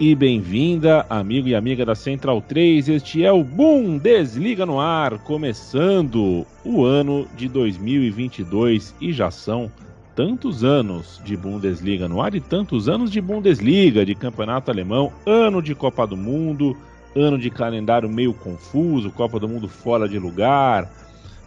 E 0.00 0.14
bem-vinda, 0.14 1.04
amigo 1.10 1.46
e 1.46 1.54
amiga 1.54 1.84
da 1.84 1.94
Central 1.94 2.40
3. 2.40 2.88
Este 2.88 3.22
é 3.22 3.30
o 3.30 3.44
Bundesliga 3.44 4.64
no 4.64 4.80
ar, 4.80 5.18
começando 5.18 6.46
o 6.64 6.86
ano 6.86 7.28
de 7.36 7.46
2022 7.50 8.94
e 8.98 9.12
já 9.12 9.30
são 9.30 9.70
tantos 10.16 10.64
anos 10.64 11.20
de 11.22 11.36
Bundesliga 11.36 12.08
no 12.08 12.22
ar 12.22 12.34
e 12.34 12.40
tantos 12.40 12.88
anos 12.88 13.10
de 13.10 13.20
Bundesliga, 13.20 14.06
de 14.06 14.14
campeonato 14.14 14.70
alemão, 14.70 15.12
ano 15.26 15.60
de 15.60 15.74
Copa 15.74 16.06
do 16.06 16.16
Mundo, 16.16 16.74
ano 17.14 17.36
de 17.36 17.50
calendário 17.50 18.08
meio 18.08 18.32
confuso, 18.32 19.10
Copa 19.10 19.38
do 19.38 19.46
Mundo 19.46 19.68
fora 19.68 20.08
de 20.08 20.18
lugar. 20.18 20.90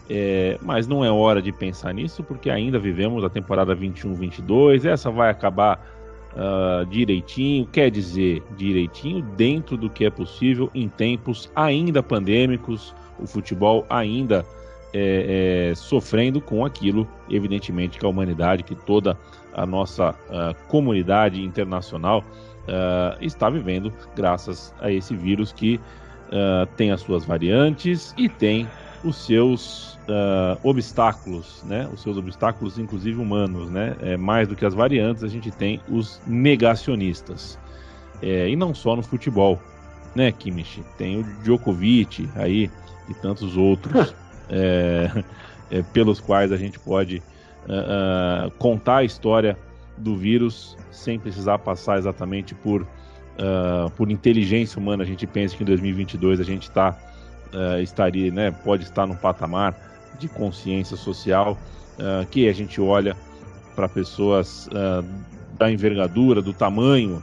É, 0.08 0.58
mas 0.62 0.86
não 0.86 1.04
é 1.04 1.10
hora 1.10 1.42
de 1.42 1.50
pensar 1.50 1.92
nisso 1.92 2.22
porque 2.22 2.50
ainda 2.50 2.78
vivemos 2.78 3.24
a 3.24 3.28
temporada 3.28 3.74
21-22. 3.74 4.84
Essa 4.84 5.10
vai 5.10 5.28
acabar 5.28 6.03
uh, 6.34 6.86
direitinho, 6.86 7.66
quer 7.66 7.90
dizer, 7.90 8.42
direitinho 8.56 9.22
dentro 9.36 9.76
do 9.76 9.88
que 9.88 10.04
é 10.04 10.10
possível 10.10 10.70
em 10.74 10.88
tempos 10.88 11.50
ainda 11.54 12.02
pandêmicos, 12.02 12.94
o 13.18 13.26
futebol 13.26 13.86
ainda 13.88 14.44
é, 14.92 15.70
é, 15.70 15.74
sofrendo 15.74 16.40
com 16.40 16.64
aquilo, 16.64 17.08
evidentemente, 17.28 17.98
que 17.98 18.06
a 18.06 18.08
humanidade, 18.08 18.62
que 18.62 18.74
toda 18.74 19.18
a 19.52 19.64
nossa 19.66 20.10
uh, 20.10 20.54
comunidade 20.68 21.42
internacional 21.42 22.20
uh, 22.20 23.16
está 23.20 23.48
vivendo, 23.48 23.92
graças 24.16 24.74
a 24.80 24.90
esse 24.90 25.14
vírus 25.14 25.52
que 25.52 25.80
tem 26.76 26.90
as 26.90 27.00
suas 27.00 27.24
variantes 27.24 28.12
e 28.18 28.28
tem 28.28 28.66
os 29.04 29.16
seus 29.16 29.94
uh, 30.08 30.58
obstáculos, 30.62 31.62
né? 31.64 31.88
Os 31.92 32.02
seus 32.02 32.16
obstáculos, 32.16 32.78
inclusive 32.78 33.20
humanos, 33.20 33.70
né? 33.70 33.96
É, 34.00 34.16
mais 34.16 34.48
do 34.48 34.56
que 34.56 34.64
as 34.64 34.74
variantes, 34.74 35.22
a 35.22 35.28
gente 35.28 35.50
tem 35.50 35.80
os 35.88 36.20
negacionistas. 36.26 37.58
É, 38.22 38.48
e 38.48 38.56
não 38.56 38.74
só 38.74 38.96
no 38.96 39.02
futebol, 39.02 39.60
né, 40.14 40.32
Kimmich? 40.32 40.82
Tem 40.96 41.18
o 41.20 41.24
Djokovic 41.42 42.28
aí 42.36 42.70
e 43.08 43.14
tantos 43.14 43.56
outros 43.56 44.14
é, 44.48 45.24
é, 45.70 45.82
pelos 45.82 46.20
quais 46.20 46.52
a 46.52 46.56
gente 46.56 46.78
pode 46.78 47.22
uh, 47.68 48.46
uh, 48.46 48.50
contar 48.52 48.98
a 48.98 49.04
história 49.04 49.58
do 49.96 50.16
vírus 50.16 50.76
sem 50.90 51.18
precisar 51.18 51.58
passar 51.58 51.98
exatamente 51.98 52.54
por, 52.54 52.82
uh, 52.82 53.90
por 53.96 54.10
inteligência 54.10 54.78
humana. 54.78 55.02
A 55.02 55.06
gente 55.06 55.26
pensa 55.26 55.56
que 55.56 55.62
em 55.62 55.66
2022 55.66 56.40
a 56.40 56.44
gente 56.44 56.62
está 56.62 56.96
uh, 57.54 57.80
estaria, 57.80 58.30
né, 58.30 58.50
pode 58.50 58.82
estar 58.82 59.06
num 59.06 59.16
patamar 59.16 59.74
de 60.18 60.28
consciência 60.28 60.96
social 60.96 61.56
uh, 61.98 62.26
que 62.26 62.48
a 62.48 62.52
gente 62.52 62.80
olha 62.80 63.16
para 63.74 63.88
pessoas 63.88 64.68
uh, 64.68 65.04
da 65.58 65.70
envergadura, 65.70 66.42
do 66.42 66.52
tamanho 66.52 67.22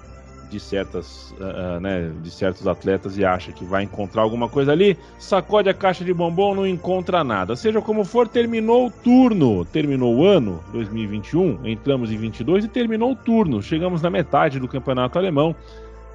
de 0.50 0.60
certas, 0.60 1.34
né, 1.80 2.12
de 2.22 2.30
certos 2.30 2.68
atletas 2.68 3.18
e 3.18 3.24
acha 3.24 3.54
que 3.54 3.64
vai 3.64 3.84
encontrar 3.84 4.22
alguma 4.22 4.50
coisa 4.50 4.74
ali, 4.74 4.98
sacode 5.18 5.70
a 5.70 5.74
caixa 5.74 6.04
de 6.04 6.14
bombom, 6.14 6.54
não 6.54 6.68
encontra 6.68 7.24
nada. 7.24 7.56
Seja 7.56 7.82
como 7.82 8.04
for, 8.04 8.28
terminou 8.28 8.88
o 8.88 8.92
turno, 8.92 9.64
terminou 9.64 10.14
o 10.14 10.26
ano 10.26 10.62
2021, 10.74 11.66
entramos 11.66 12.12
em 12.12 12.18
22 12.18 12.66
e 12.66 12.68
terminou 12.68 13.14
o 13.14 13.16
turno. 13.16 13.64
Chegamos 13.64 14.02
na 14.02 14.10
metade 14.10 14.60
do 14.60 14.68
campeonato 14.68 15.18
alemão 15.18 15.56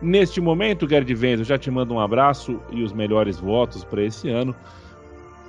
Neste 0.01 0.41
momento, 0.41 0.89
Gerd 0.89 1.11
Wenzel, 1.15 1.45
já 1.45 1.59
te 1.59 1.71
mando 1.71 1.95
um 1.95 2.01
abraço 2.01 2.61
e 2.71 2.83
os 2.83 2.93
melhores 2.93 3.39
votos 3.39 3.83
para 3.83 4.03
esse 4.03 4.29
ano. 4.29 4.55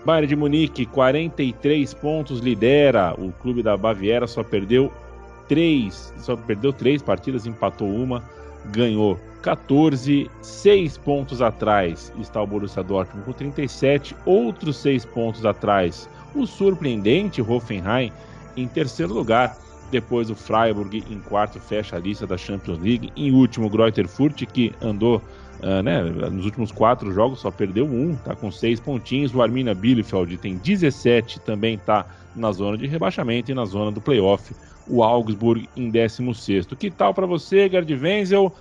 Bayern 0.05 0.27
de 0.27 0.35
Munique, 0.35 0.85
43 0.85 1.93
pontos, 1.95 2.39
lidera. 2.39 3.13
O 3.17 3.31
clube 3.33 3.61
da 3.61 3.75
Baviera 3.75 4.25
só 4.25 4.43
perdeu 4.43 4.91
três, 5.49 6.13
só 6.19 6.35
perdeu 6.35 6.71
três 6.71 7.01
partidas, 7.01 7.45
empatou 7.45 7.89
uma, 7.89 8.23
ganhou 8.71 9.19
14, 9.41 10.29
seis 10.41 10.97
pontos 10.97 11.41
atrás 11.41 12.11
está 12.19 12.41
o 12.41 12.47
Borussia 12.47 12.83
Dortmund 12.83 13.25
com 13.25 13.31
37, 13.31 14.15
outros 14.25 14.77
seis 14.77 15.05
pontos 15.05 15.45
atrás 15.45 16.09
o 16.35 16.45
surpreendente 16.45 17.41
Hoffenheim 17.41 18.11
em 18.55 18.67
terceiro 18.67 19.13
lugar 19.13 19.57
depois 19.91 20.29
o 20.29 20.35
Freiburg 20.35 21.03
em 21.09 21.19
quarto 21.19 21.59
fecha 21.59 21.95
a 21.95 21.99
lista 21.99 22.27
da 22.27 22.37
Champions 22.37 22.79
League. 22.79 23.11
Em 23.15 23.31
último, 23.31 23.67
o 23.67 23.69
Greuther 23.69 24.07
Furt, 24.07 24.45
que 24.45 24.73
andou 24.81 25.21
uh, 25.61 25.81
né, 25.81 26.01
nos 26.03 26.45
últimos 26.45 26.71
quatro 26.71 27.11
jogos, 27.11 27.39
só 27.39 27.51
perdeu 27.51 27.85
um, 27.85 28.15
tá 28.15 28.35
com 28.35 28.51
seis 28.51 28.79
pontinhos. 28.79 29.33
O 29.33 29.41
Arminia 29.41 29.73
Bielefeld 29.73 30.37
tem 30.37 30.57
17, 30.57 31.39
também 31.41 31.75
está 31.75 32.05
na 32.35 32.51
zona 32.51 32.77
de 32.77 32.85
rebaixamento 32.87 33.51
e 33.51 33.55
na 33.55 33.65
zona 33.65 33.91
do 33.91 34.01
playoff. 34.01 34.53
O 34.87 35.03
Augsburg 35.03 35.67
em 35.75 35.89
16. 35.89 36.67
Que 36.77 36.89
tal 36.91 37.13
para 37.13 37.25
você, 37.25 37.69
Gerd 37.69 37.93
Wenzel? 37.93 38.53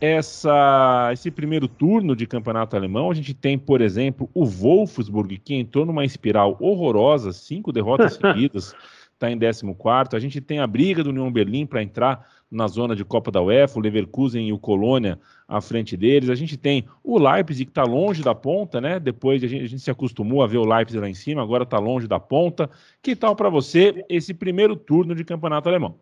Essa, 0.00 1.10
esse 1.12 1.30
primeiro 1.30 1.68
turno 1.68 2.16
de 2.16 2.26
campeonato 2.26 2.74
alemão, 2.74 3.08
a 3.08 3.14
gente 3.14 3.32
tem, 3.32 3.56
por 3.56 3.80
exemplo, 3.80 4.28
o 4.34 4.44
Wolfsburg, 4.44 5.38
que 5.38 5.54
entrou 5.54 5.86
numa 5.86 6.04
espiral 6.04 6.56
horrorosa, 6.58 7.32
cinco 7.32 7.70
derrotas 7.70 8.14
seguidas 8.20 8.74
está 9.22 9.30
em 9.30 9.38
14. 9.38 10.16
A 10.16 10.18
gente 10.18 10.40
tem 10.40 10.58
a 10.58 10.66
briga 10.66 11.04
do 11.04 11.10
União 11.10 11.30
Berlim 11.30 11.64
para 11.64 11.82
entrar 11.82 12.26
na 12.50 12.66
zona 12.66 12.94
de 12.94 13.04
Copa 13.04 13.30
da 13.30 13.40
UEFA, 13.40 13.78
o 13.78 13.82
Leverkusen 13.82 14.48
e 14.48 14.52
o 14.52 14.58
Colônia 14.58 15.18
à 15.48 15.60
frente 15.60 15.96
deles. 15.96 16.28
A 16.28 16.34
gente 16.34 16.56
tem 16.56 16.84
o 17.02 17.18
Leipzig 17.18 17.64
que 17.64 17.70
está 17.70 17.84
longe 17.84 18.22
da 18.22 18.34
ponta, 18.34 18.80
né? 18.80 19.00
Depois 19.00 19.42
a 19.42 19.46
gente, 19.46 19.64
a 19.64 19.68
gente, 19.68 19.82
se 19.82 19.90
acostumou 19.90 20.42
a 20.42 20.46
ver 20.46 20.58
o 20.58 20.66
Leipzig 20.66 21.00
lá 21.00 21.08
em 21.08 21.14
cima, 21.14 21.42
agora 21.42 21.62
está 21.62 21.78
longe 21.78 22.06
da 22.06 22.20
ponta. 22.20 22.68
Que 23.00 23.16
tal 23.16 23.34
para 23.34 23.48
você 23.48 24.04
esse 24.08 24.34
primeiro 24.34 24.76
turno 24.76 25.14
de 25.14 25.24
campeonato 25.24 25.68
alemão? 25.68 25.94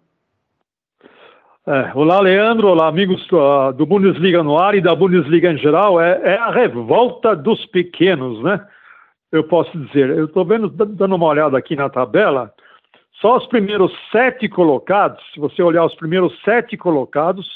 É, 1.66 1.92
olá, 1.94 2.20
Leandro. 2.20 2.68
Olá, 2.68 2.88
amigos 2.88 3.24
do, 3.28 3.72
do, 3.72 3.86
Bundesliga 3.86 4.42
no 4.42 4.58
ar 4.58 4.74
e 4.74 4.80
da 4.80 4.94
Bundesliga 4.94 5.52
em 5.52 5.58
geral. 5.58 6.00
É, 6.00 6.32
é 6.32 6.36
a 6.36 6.50
revolta 6.50 7.36
dos 7.36 7.64
pequenos, 7.66 8.42
né? 8.42 8.66
Eu 9.30 9.44
posso 9.44 9.78
dizer. 9.78 10.10
Eu 10.10 10.24
estou 10.24 10.44
vendo, 10.44 10.68
dando 10.68 11.14
uma 11.14 11.26
olhada 11.26 11.56
aqui 11.56 11.76
na 11.76 11.88
tabela. 11.88 12.52
Só 13.20 13.36
os 13.36 13.46
primeiros 13.46 13.92
sete 14.10 14.48
colocados, 14.48 15.22
se 15.32 15.40
você 15.40 15.62
olhar 15.62 15.84
os 15.84 15.94
primeiros 15.94 16.32
sete 16.42 16.76
colocados, 16.76 17.46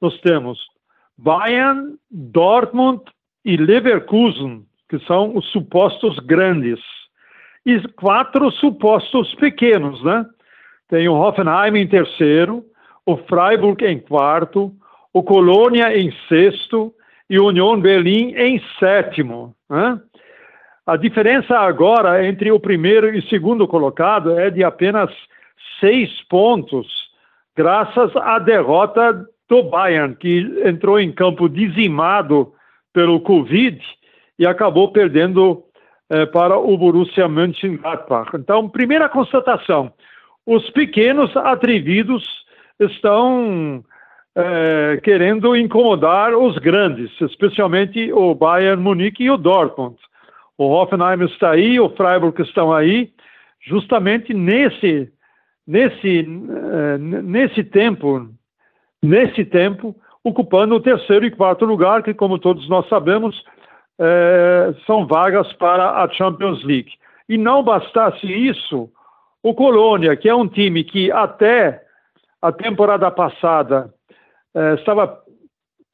nós 0.00 0.18
temos 0.20 0.58
Bayern, 1.16 1.96
Dortmund 2.10 3.02
e 3.44 3.56
Leverkusen, 3.56 4.64
que 4.88 4.98
são 5.00 5.36
os 5.36 5.46
supostos 5.50 6.18
grandes, 6.20 6.78
e 7.64 7.80
quatro 7.92 8.50
supostos 8.52 9.34
pequenos, 9.34 10.02
né? 10.04 10.24
Tem 10.88 11.08
o 11.08 11.14
Hoffenheim 11.14 11.76
em 11.76 11.86
terceiro, 11.86 12.64
o 13.04 13.16
Freiburg 13.16 13.84
em 13.84 13.98
quarto, 13.98 14.72
o 15.12 15.22
Colônia 15.22 15.96
em 15.96 16.12
sexto 16.28 16.92
e 17.28 17.38
o 17.38 17.46
Union 17.46 17.80
Berlim 17.80 18.34
em 18.34 18.62
sétimo. 18.78 19.54
Né? 19.68 20.00
A 20.88 20.96
diferença 20.96 21.54
agora 21.54 22.26
entre 22.26 22.50
o 22.50 22.58
primeiro 22.58 23.14
e 23.14 23.18
o 23.18 23.28
segundo 23.28 23.68
colocado 23.68 24.38
é 24.38 24.48
de 24.48 24.64
apenas 24.64 25.10
seis 25.78 26.08
pontos, 26.30 26.86
graças 27.54 28.10
à 28.16 28.38
derrota 28.38 29.22
do 29.50 29.64
Bayern, 29.64 30.16
que 30.16 30.62
entrou 30.64 30.98
em 30.98 31.12
campo 31.12 31.46
dizimado 31.46 32.54
pelo 32.90 33.20
Covid 33.20 33.78
e 34.38 34.46
acabou 34.46 34.90
perdendo 34.90 35.62
eh, 36.08 36.24
para 36.24 36.56
o 36.56 36.78
Borussia 36.78 37.28
Mönchengladbach. 37.28 38.30
Então, 38.34 38.66
primeira 38.66 39.10
constatação: 39.10 39.92
os 40.46 40.70
pequenos 40.70 41.36
atrevidos 41.36 42.24
estão 42.80 43.84
eh, 44.34 45.00
querendo 45.04 45.54
incomodar 45.54 46.34
os 46.34 46.56
grandes, 46.56 47.10
especialmente 47.20 48.10
o 48.10 48.34
Bayern 48.34 48.82
Munique 48.82 49.24
e 49.24 49.30
o 49.30 49.36
Dortmund. 49.36 49.98
O 50.58 50.66
Hoffenheim 50.66 51.24
está 51.26 51.52
aí, 51.52 51.78
o 51.78 51.88
Freiburg 51.90 52.42
estão 52.42 52.72
aí, 52.72 53.12
justamente 53.60 54.34
nesse, 54.34 55.08
nesse, 55.64 56.22
uh, 56.22 56.98
nesse 56.98 57.62
tempo, 57.62 58.28
nesse 59.00 59.44
tempo, 59.44 59.94
ocupando 60.24 60.74
o 60.74 60.80
terceiro 60.80 61.24
e 61.24 61.30
quarto 61.30 61.64
lugar, 61.64 62.02
que, 62.02 62.12
como 62.12 62.40
todos 62.40 62.68
nós 62.68 62.88
sabemos, 62.88 63.38
uh, 63.38 64.74
são 64.84 65.06
vagas 65.06 65.52
para 65.52 66.02
a 66.02 66.08
Champions 66.10 66.64
League. 66.64 66.90
E 67.28 67.38
não 67.38 67.62
bastasse 67.62 68.26
isso, 68.26 68.90
o 69.42 69.54
Colônia, 69.54 70.16
que 70.16 70.28
é 70.28 70.34
um 70.34 70.48
time 70.48 70.82
que 70.82 71.12
até 71.12 71.80
a 72.42 72.50
temporada 72.50 73.08
passada 73.12 73.94
uh, 74.56 74.74
estava 74.74 75.22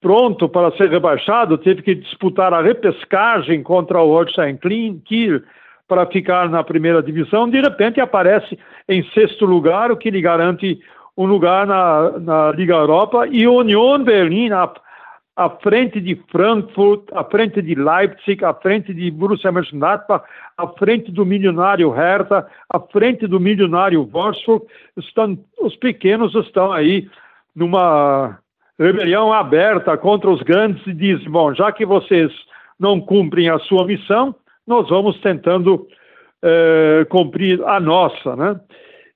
pronto 0.05 0.51
para 0.51 0.71
ser 0.77 0.91
rebaixado, 0.91 1.57
teve 1.57 1.81
que 1.81 1.95
disputar 1.95 2.53
a 2.53 2.61
repescagem 2.61 3.63
contra 3.63 4.03
o 4.03 4.09
Holstein 4.09 4.59
Kiel 5.03 5.41
para 5.89 6.05
ficar 6.05 6.51
na 6.51 6.63
primeira 6.63 7.03
divisão, 7.03 7.49
de 7.49 7.59
repente 7.59 8.03
aparece 8.03 8.59
em 8.87 9.03
sexto 9.15 9.47
lugar, 9.47 9.91
o 9.91 9.97
que 9.97 10.11
lhe 10.11 10.21
garante 10.21 10.79
um 11.17 11.25
lugar 11.25 11.67
na, 11.67 12.19
na 12.19 12.53
Liga 12.53 12.75
Europa, 12.75 13.27
e 13.29 13.49
Union 13.49 14.05
Berlin 14.05 14.53
à, 14.53 14.71
à 15.37 15.49
frente 15.49 15.99
de 16.03 16.21
Frankfurt, 16.31 17.05
à 17.15 17.25
frente 17.25 17.63
de 17.63 17.75
Leipzig, 17.75 18.45
à 18.45 18.53
frente 18.53 18.93
de 18.93 19.11
Borussia 19.11 19.51
Mönchengladbach, 19.51 20.23
à 20.59 20.67
frente 20.67 21.11
do 21.11 21.25
milionário 21.25 21.89
Hertha, 21.91 22.47
à 22.69 22.79
frente 22.79 23.27
do 23.27 23.41
milionário 23.41 24.05
Wolfsburg, 24.05 24.67
estão, 24.99 25.39
os 25.59 25.75
pequenos 25.77 26.35
estão 26.35 26.73
aí 26.73 27.09
numa 27.57 28.39
rebelião 28.79 29.33
aberta 29.33 29.97
contra 29.97 30.31
os 30.31 30.43
grandes 30.43 30.85
e 30.87 30.93
dizem, 30.93 31.31
bom, 31.31 31.55
já 31.55 31.71
que 31.73 31.87
vocês 31.87 32.33
não 32.79 33.01
cumprem 33.01 33.49
a 33.49 33.59
sua 33.61 33.87
missão, 33.87 34.35
nós 34.67 34.89
vamos 34.89 35.21
tentando 35.21 35.87
eh, 36.43 37.07
cumprir 37.09 37.63
a 37.65 37.79
nossa, 37.79 38.35
né? 38.37 38.61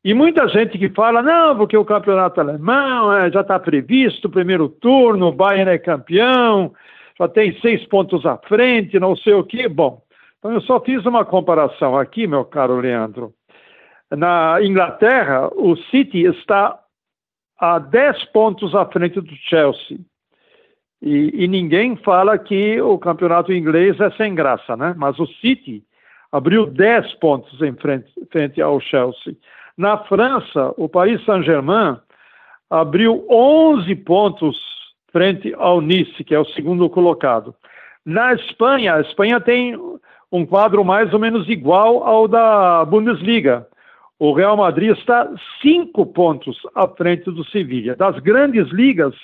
E 0.04 0.14
muita 0.14 0.48
gente 0.48 0.78
que 0.78 0.88
fala, 0.90 1.22
não, 1.22 1.56
porque 1.56 1.76
o 1.76 1.84
campeonato 1.84 2.40
alemão 2.40 3.12
é, 3.12 3.30
já 3.30 3.40
está 3.40 3.58
previsto, 3.58 4.30
primeiro 4.30 4.68
turno, 4.68 5.26
o 5.26 5.32
Bayern 5.32 5.72
é 5.72 5.78
campeão, 5.78 6.72
já 7.18 7.28
tem 7.28 7.58
seis 7.60 7.84
pontos 7.86 8.24
à 8.24 8.38
frente, 8.38 8.98
não 8.98 9.16
sei 9.16 9.34
o 9.34 9.44
quê. 9.44 9.68
Bom, 9.68 10.00
então 10.38 10.52
eu 10.52 10.60
só 10.62 10.80
fiz 10.80 11.04
uma 11.04 11.24
comparação 11.24 11.98
aqui, 11.98 12.26
meu 12.26 12.44
caro 12.44 12.80
Leandro. 12.80 13.34
Na 14.10 14.62
Inglaterra, 14.62 15.50
o 15.54 15.76
City 15.90 16.24
está 16.24 16.78
a 17.58 17.78
dez 17.78 18.24
pontos 18.26 18.74
à 18.74 18.86
frente 18.86 19.20
do 19.20 19.34
Chelsea. 19.34 19.98
E, 21.00 21.44
e, 21.44 21.48
ninguém 21.48 21.96
fala 21.96 22.36
que 22.36 22.80
o 22.80 22.98
campeonato 22.98 23.52
inglês 23.52 24.00
é 24.00 24.10
sem 24.12 24.34
graça, 24.34 24.76
né? 24.76 24.94
Mas 24.96 25.18
o 25.18 25.26
City 25.26 25.84
abriu 26.32 26.66
10 26.66 27.14
pontos 27.14 27.60
em 27.62 27.72
frente, 27.74 28.12
frente 28.30 28.60
ao 28.60 28.80
Chelsea. 28.80 29.36
Na 29.76 29.98
França, 29.98 30.74
o 30.76 30.88
Paris 30.88 31.24
Saint-Germain 31.24 31.96
abriu 32.68 33.24
11 33.30 33.94
pontos 33.96 34.58
frente 35.12 35.54
ao 35.56 35.80
Nice, 35.80 36.24
que 36.24 36.34
é 36.34 36.38
o 36.38 36.44
segundo 36.46 36.90
colocado. 36.90 37.54
Na 38.04 38.34
Espanha, 38.34 38.94
a 38.94 39.00
Espanha 39.00 39.40
tem 39.40 39.78
um 40.30 40.44
quadro 40.44 40.84
mais 40.84 41.12
ou 41.12 41.18
menos 41.18 41.48
igual 41.48 42.04
ao 42.04 42.28
da 42.28 42.84
Bundesliga. 42.84 43.66
O 44.18 44.32
Real 44.32 44.56
Madrid 44.56 44.96
está 44.96 45.30
cinco 45.62 46.04
pontos 46.04 46.56
à 46.74 46.88
frente 46.88 47.24
do 47.24 47.44
Sevilha. 47.46 47.94
Das 47.94 48.18
grandes 48.18 48.68
ligas, 48.70 49.14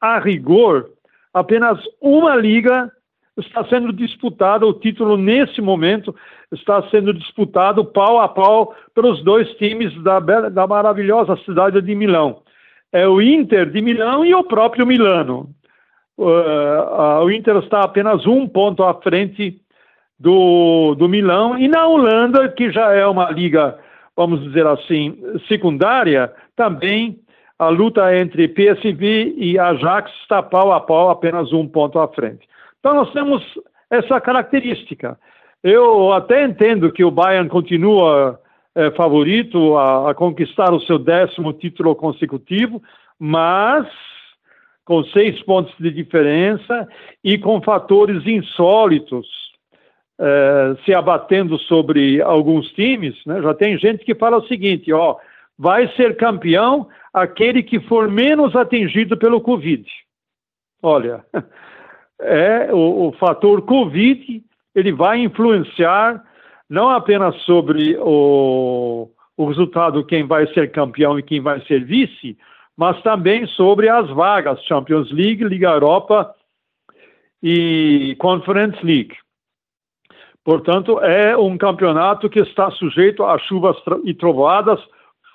a 0.00 0.18
rigor, 0.18 0.90
apenas 1.34 1.78
uma 2.00 2.34
liga 2.34 2.90
está 3.36 3.64
sendo 3.66 3.92
disputada, 3.92 4.66
o 4.66 4.72
título 4.72 5.16
nesse 5.16 5.60
momento 5.60 6.14
está 6.52 6.82
sendo 6.90 7.12
disputado 7.12 7.84
pau 7.84 8.20
a 8.20 8.28
pau 8.28 8.74
pelos 8.94 9.22
dois 9.22 9.48
times 9.56 9.94
da, 10.02 10.18
da 10.18 10.66
maravilhosa 10.66 11.36
cidade 11.44 11.80
de 11.80 11.94
Milão. 11.94 12.42
É 12.92 13.06
o 13.06 13.20
Inter 13.20 13.70
de 13.70 13.80
Milão 13.80 14.24
e 14.24 14.34
o 14.34 14.42
próprio 14.44 14.86
Milano. 14.86 15.50
Uh, 16.16 16.24
uh, 16.24 17.24
o 17.24 17.30
Inter 17.30 17.56
está 17.58 17.82
apenas 17.82 18.26
um 18.26 18.48
ponto 18.48 18.82
à 18.82 18.94
frente 18.94 19.60
do, 20.18 20.96
do 20.96 21.08
Milão, 21.08 21.56
e 21.56 21.68
na 21.68 21.86
Holanda, 21.86 22.48
que 22.48 22.72
já 22.72 22.92
é 22.92 23.06
uma 23.06 23.30
liga, 23.30 23.78
vamos 24.18 24.42
dizer 24.42 24.66
assim, 24.66 25.16
secundária, 25.46 26.32
também 26.56 27.20
a 27.56 27.68
luta 27.68 28.16
entre 28.16 28.48
PSV 28.48 29.34
e 29.36 29.56
Ajax 29.56 30.10
está 30.22 30.42
pau 30.42 30.72
a 30.72 30.80
pau, 30.80 31.08
apenas 31.08 31.52
um 31.52 31.68
ponto 31.68 32.00
à 32.00 32.08
frente. 32.08 32.44
Então 32.80 32.94
nós 32.94 33.12
temos 33.12 33.40
essa 33.88 34.20
característica. 34.20 35.16
Eu 35.62 36.12
até 36.12 36.44
entendo 36.44 36.90
que 36.90 37.04
o 37.04 37.12
Bayern 37.12 37.48
continua 37.48 38.40
é, 38.74 38.90
favorito 38.90 39.76
a, 39.76 40.10
a, 40.10 40.14
conquistar 40.14 40.74
o 40.74 40.80
seu 40.80 40.98
décimo 40.98 41.52
título 41.52 41.94
consecutivo, 41.94 42.82
mas 43.20 43.86
com 44.84 45.04
seis 45.04 45.40
pontos 45.44 45.72
de 45.78 45.92
diferença 45.92 46.88
e 47.22 47.38
com 47.38 47.62
fatores 47.62 48.26
insólitos 48.26 49.47
é, 50.20 50.76
se 50.84 50.94
abatendo 50.94 51.58
sobre 51.60 52.20
alguns 52.20 52.70
times. 52.72 53.14
Né? 53.24 53.40
Já 53.40 53.54
tem 53.54 53.78
gente 53.78 54.04
que 54.04 54.14
fala 54.14 54.38
o 54.38 54.46
seguinte: 54.46 54.92
ó, 54.92 55.16
vai 55.58 55.88
ser 55.94 56.16
campeão 56.16 56.88
aquele 57.12 57.62
que 57.62 57.80
for 57.80 58.08
menos 58.08 58.54
atingido 58.56 59.16
pelo 59.16 59.40
Covid. 59.40 59.84
Olha, 60.82 61.24
é 62.20 62.72
o, 62.72 63.08
o 63.08 63.12
fator 63.12 63.62
Covid 63.62 64.42
ele 64.74 64.92
vai 64.92 65.18
influenciar 65.18 66.22
não 66.68 66.90
apenas 66.90 67.34
sobre 67.42 67.96
o, 67.98 69.10
o 69.36 69.46
resultado, 69.46 70.04
quem 70.04 70.26
vai 70.26 70.46
ser 70.52 70.70
campeão 70.70 71.18
e 71.18 71.22
quem 71.22 71.40
vai 71.40 71.60
ser 71.62 71.84
vice, 71.84 72.36
mas 72.76 73.00
também 73.02 73.46
sobre 73.46 73.88
as 73.88 74.08
vagas 74.10 74.62
Champions 74.64 75.10
League, 75.10 75.42
Liga 75.42 75.70
Europa 75.70 76.34
e 77.42 78.14
Conference 78.18 78.78
League. 78.84 79.16
Portanto, 80.48 80.98
é 81.00 81.36
um 81.36 81.58
campeonato 81.58 82.26
que 82.30 82.40
está 82.40 82.70
sujeito 82.70 83.22
a 83.22 83.36
chuvas 83.38 83.76
e 84.02 84.14
trovoadas 84.14 84.80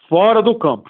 fora 0.09 0.41
do 0.41 0.55
campo. 0.55 0.89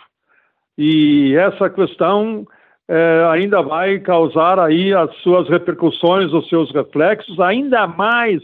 E 0.78 1.36
essa 1.36 1.70
questão 1.70 2.48
é, 2.88 3.28
ainda 3.30 3.62
vai 3.62 4.00
causar 4.00 4.60
aí 4.60 4.94
as 4.94 5.14
suas 5.18 5.50
repercussões, 5.50 6.31
os 6.31 6.48
seus 6.48 6.72
reflexos, 6.72 7.38
ainda 7.38 7.86
mais, 7.86 8.42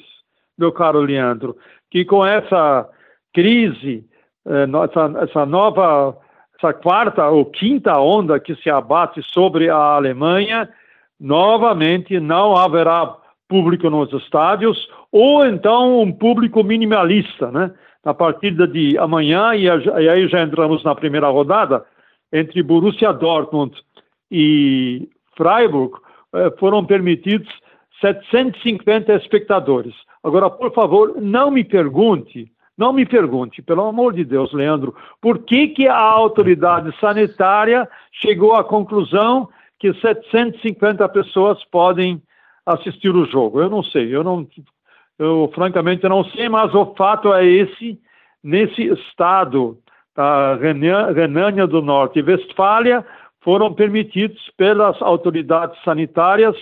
meu 0.57 0.69
caro 0.73 0.99
Leandro, 0.99 1.55
que 1.89 2.03
com 2.03 2.25
essa 2.25 2.85
crise, 3.33 4.03
é, 4.45 4.63
essa, 4.83 5.23
essa 5.23 5.45
nova, 5.45 6.17
essa 6.57 6.73
quarta 6.73 7.29
ou 7.29 7.45
quinta 7.45 7.97
onda 7.97 8.37
que 8.37 8.53
se 8.55 8.69
abate 8.69 9.23
sobre 9.31 9.69
a 9.69 9.77
Alemanha, 9.77 10.67
novamente 11.17 12.19
não 12.19 12.53
haverá 12.53 13.15
público 13.49 13.89
nos 13.89 14.13
estádios, 14.13 14.87
ou 15.11 15.45
então 15.45 16.01
um 16.01 16.11
público 16.11 16.63
minimalista, 16.63 17.51
né? 17.51 17.71
Na 18.05 18.13
partida 18.13 18.65
de 18.65 18.97
amanhã, 18.97 19.53
e 19.53 19.69
aí 19.69 20.27
já 20.29 20.41
entramos 20.41 20.83
na 20.85 20.95
primeira 20.95 21.27
rodada, 21.27 21.83
entre 22.31 22.63
Borussia 22.63 23.11
Dortmund 23.11 23.75
e 24.31 25.09
Freiburg 25.35 25.95
eh, 26.33 26.53
foram 26.59 26.85
permitidos 26.85 27.49
750 27.99 29.13
espectadores. 29.15 29.93
Agora, 30.23 30.49
por 30.49 30.71
favor, 30.73 31.19
não 31.19 31.51
me 31.51 31.63
pergunte, 31.63 32.49
não 32.77 32.93
me 32.93 33.05
pergunte, 33.05 33.61
pelo 33.61 33.85
amor 33.85 34.13
de 34.13 34.23
Deus, 34.23 34.53
Leandro, 34.53 34.95
por 35.19 35.39
que, 35.39 35.69
que 35.69 35.87
a 35.87 35.99
autoridade 35.99 36.95
sanitária 36.99 37.89
chegou 38.11 38.53
à 38.53 38.63
conclusão 38.63 39.49
que 39.79 39.93
750 39.93 41.09
pessoas 41.09 41.61
podem 41.65 42.21
assistir 42.73 43.09
o 43.09 43.25
jogo? 43.25 43.61
Eu 43.61 43.69
não 43.69 43.83
sei, 43.83 44.13
eu 44.13 44.23
não, 44.23 44.47
eu 45.17 45.51
francamente 45.53 46.07
não 46.07 46.23
sei, 46.23 46.47
mas 46.49 46.73
o 46.73 46.93
fato 46.95 47.33
é 47.33 47.45
esse, 47.45 47.99
nesse 48.43 48.83
estado 48.83 49.77
da 50.15 50.55
Renânia 50.55 51.65
do 51.65 51.81
Norte 51.81 52.19
e 52.19 52.21
Westfália, 52.21 53.05
foram 53.41 53.73
permitidos 53.73 54.51
pelas 54.57 55.01
autoridades 55.01 55.81
sanitárias 55.83 56.55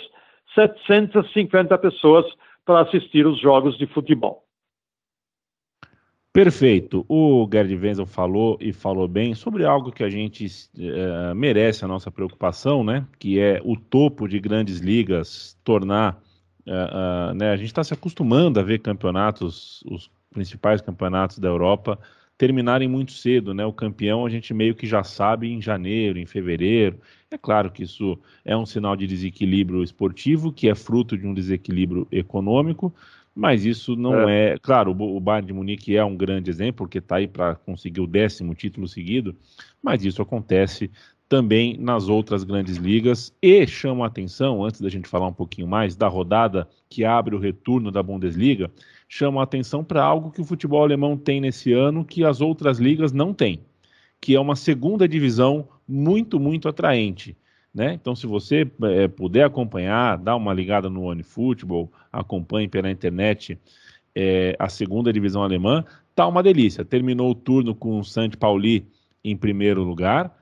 750 0.54 1.78
pessoas 1.78 2.26
para 2.66 2.82
assistir 2.82 3.26
os 3.26 3.40
jogos 3.40 3.78
de 3.78 3.88
futebol. 3.88 4.47
Perfeito. 6.38 7.04
O 7.10 7.50
Gerd 7.52 7.76
Wenzel 7.76 8.06
falou 8.06 8.60
e 8.62 8.72
falou 8.72 9.08
bem 9.08 9.34
sobre 9.34 9.66
algo 9.66 9.92
que 9.92 10.04
a 10.04 10.10
gente 10.10 10.46
uh, 10.46 11.34
merece 11.34 11.84
a 11.84 11.88
nossa 11.88 12.12
preocupação, 12.12 12.84
né? 12.84 13.08
Que 13.18 13.40
é 13.40 13.60
o 13.66 13.76
topo 13.76 14.28
de 14.28 14.40
grandes 14.40 14.78
ligas 14.78 15.58
tornar. 15.64 16.22
Uh, 16.64 17.32
uh, 17.32 17.34
né? 17.34 17.50
A 17.50 17.58
gente 17.58 17.70
está 17.70 17.84
se 17.84 17.92
acostumando 17.92 18.60
a 18.60 18.64
ver 18.64 18.78
campeonatos, 18.82 19.84
os 19.90 20.12
principais 20.32 20.80
campeonatos 20.80 21.40
da 21.40 21.48
Europa, 21.48 21.98
terminarem 22.38 22.88
muito 22.88 23.14
cedo, 23.14 23.52
né? 23.52 23.66
O 23.66 23.74
campeão 23.74 24.24
a 24.24 24.30
gente 24.30 24.54
meio 24.54 24.76
que 24.76 24.86
já 24.86 25.04
sabe 25.04 25.52
em 25.52 25.60
janeiro, 25.60 26.20
em 26.20 26.28
fevereiro. 26.28 27.00
É 27.32 27.38
claro 27.38 27.72
que 27.72 27.82
isso 27.82 28.16
é 28.46 28.56
um 28.56 28.64
sinal 28.66 28.96
de 28.96 29.08
desequilíbrio 29.08 29.82
esportivo, 29.84 30.54
que 30.54 30.70
é 30.70 30.76
fruto 30.76 31.18
de 31.18 31.26
um 31.26 31.34
desequilíbrio 31.34 32.08
econômico, 32.12 32.94
mas 33.38 33.66
isso 33.66 33.96
não 33.96 34.28
é. 34.28 34.54
é... 34.54 34.58
Claro, 34.58 34.92
o 34.92 35.20
Bayern 35.20 35.46
de 35.46 35.54
Munique 35.54 35.96
é 35.96 36.04
um 36.04 36.18
grande 36.18 36.50
exemplo, 36.50 36.86
porque 36.86 36.98
está 36.98 37.18
aí 37.18 37.28
para 37.28 37.54
conseguir 37.54 38.02
o 38.02 38.08
décimo 38.08 38.56
título 38.56 38.88
seguido, 38.88 39.36
mas 39.82 40.04
isso 40.04 40.24
acontece 40.24 40.90
também 41.30 41.78
nas 41.78 42.10
outras 42.10 42.44
grandes 42.44 42.78
ligas 42.78 43.32
e 43.40 43.68
chama 43.68 44.06
a 44.06 44.08
atenção, 44.08 44.64
antes 44.64 44.82
da 44.82 44.90
gente 44.90 45.08
falar 45.08 45.28
um 45.28 45.34
pouquinho 45.34 45.68
mais 45.68 45.96
da 45.96 46.08
rodada 46.08 46.68
que 46.90 47.06
abre 47.06 47.36
o 47.36 47.40
retorno 47.40 47.92
da 47.92 48.02
Bundesliga, 48.02 48.72
chama 49.08 49.42
a 49.42 49.44
atenção 49.44 49.84
para 49.84 50.04
algo 50.04 50.32
que 50.32 50.42
o 50.42 50.46
futebol 50.46 50.82
alemão 50.82 51.16
tem 51.16 51.40
nesse 51.40 51.72
ano 51.74 52.04
que 52.04 52.24
as 52.24 52.42
outras 52.42 52.80
ligas 52.80 53.12
não 53.12 53.36
têm, 53.36 53.60
que 54.20 54.36
é 54.36 54.40
uma 54.40 54.56
segunda 54.56 55.08
divisão 55.08 55.68
muito, 55.88 56.40
muito 56.40 56.68
atraente. 56.68 57.38
Né? 57.78 57.94
Então, 57.94 58.16
se 58.16 58.26
você 58.26 58.68
é, 58.86 59.08
puder 59.08 59.46
acompanhar, 59.46 60.18
dá 60.18 60.36
uma 60.36 60.52
ligada 60.52 60.90
no 60.90 61.04
OneFootball, 61.04 61.92
acompanhe 62.12 62.68
pela 62.68 62.90
internet 62.90 63.56
é, 64.16 64.56
a 64.58 64.68
segunda 64.68 65.14
divisão 65.14 65.44
alemã, 65.44 65.86
tá 66.16 66.26
uma 66.26 66.42
delícia. 66.42 66.84
Terminou 66.84 67.30
o 67.30 67.36
turno 67.36 67.76
com 67.76 68.00
o 68.00 68.04
Saint 68.04 68.36
Pauli 68.36 68.88
em 69.24 69.38
primeiro 69.38 69.84
lugar, 69.84 70.36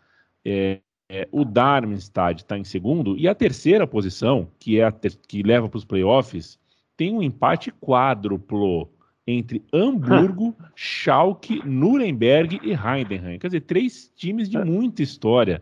é, 0.46 0.80
é, 1.10 1.28
o 1.30 1.44
Darmstadt 1.44 2.42
está 2.42 2.58
em 2.58 2.64
segundo, 2.64 3.18
e 3.18 3.28
a 3.28 3.36
terceira 3.36 3.86
posição, 3.86 4.48
que 4.58 4.80
é 4.80 4.90
ter 4.90 5.14
que 5.28 5.44
leva 5.44 5.68
para 5.68 5.78
os 5.78 5.84
playoffs, 5.84 6.58
tem 6.96 7.14
um 7.14 7.22
empate 7.22 7.70
quádruplo 7.82 8.90
entre 9.28 9.62
Hamburgo, 9.74 10.56
Schalke, 10.74 11.62
Nuremberg 11.66 12.62
e 12.64 12.72
Heidenheim. 12.72 13.40
Quer 13.40 13.48
dizer, 13.48 13.62
três 13.62 14.10
times 14.16 14.48
de 14.50 14.58
muita 14.58 15.04
história 15.04 15.62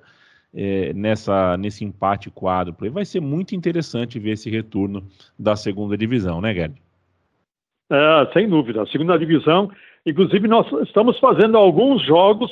é, 0.54 0.94
nessa, 0.94 1.58
nesse 1.58 1.84
empate 1.84 2.30
quádruplo. 2.30 2.92
Vai 2.92 3.06
ser 3.06 3.20
muito 3.20 3.56
interessante 3.56 4.20
ver 4.20 4.32
esse 4.32 4.50
retorno 4.50 5.04
da 5.38 5.56
segunda 5.56 5.98
divisão, 5.98 6.40
né, 6.40 6.54
Gerd? 6.54 6.76
É, 7.90 8.30
sem 8.34 8.48
dúvida. 8.48 8.84
A 8.84 8.88
segunda 8.88 9.18
divisão, 9.18 9.72
inclusive, 10.06 10.48
nós 10.48 10.68
estamos 10.88 11.20
fazendo 11.20 11.58
alguns 11.58 12.06
jogos 12.06 12.52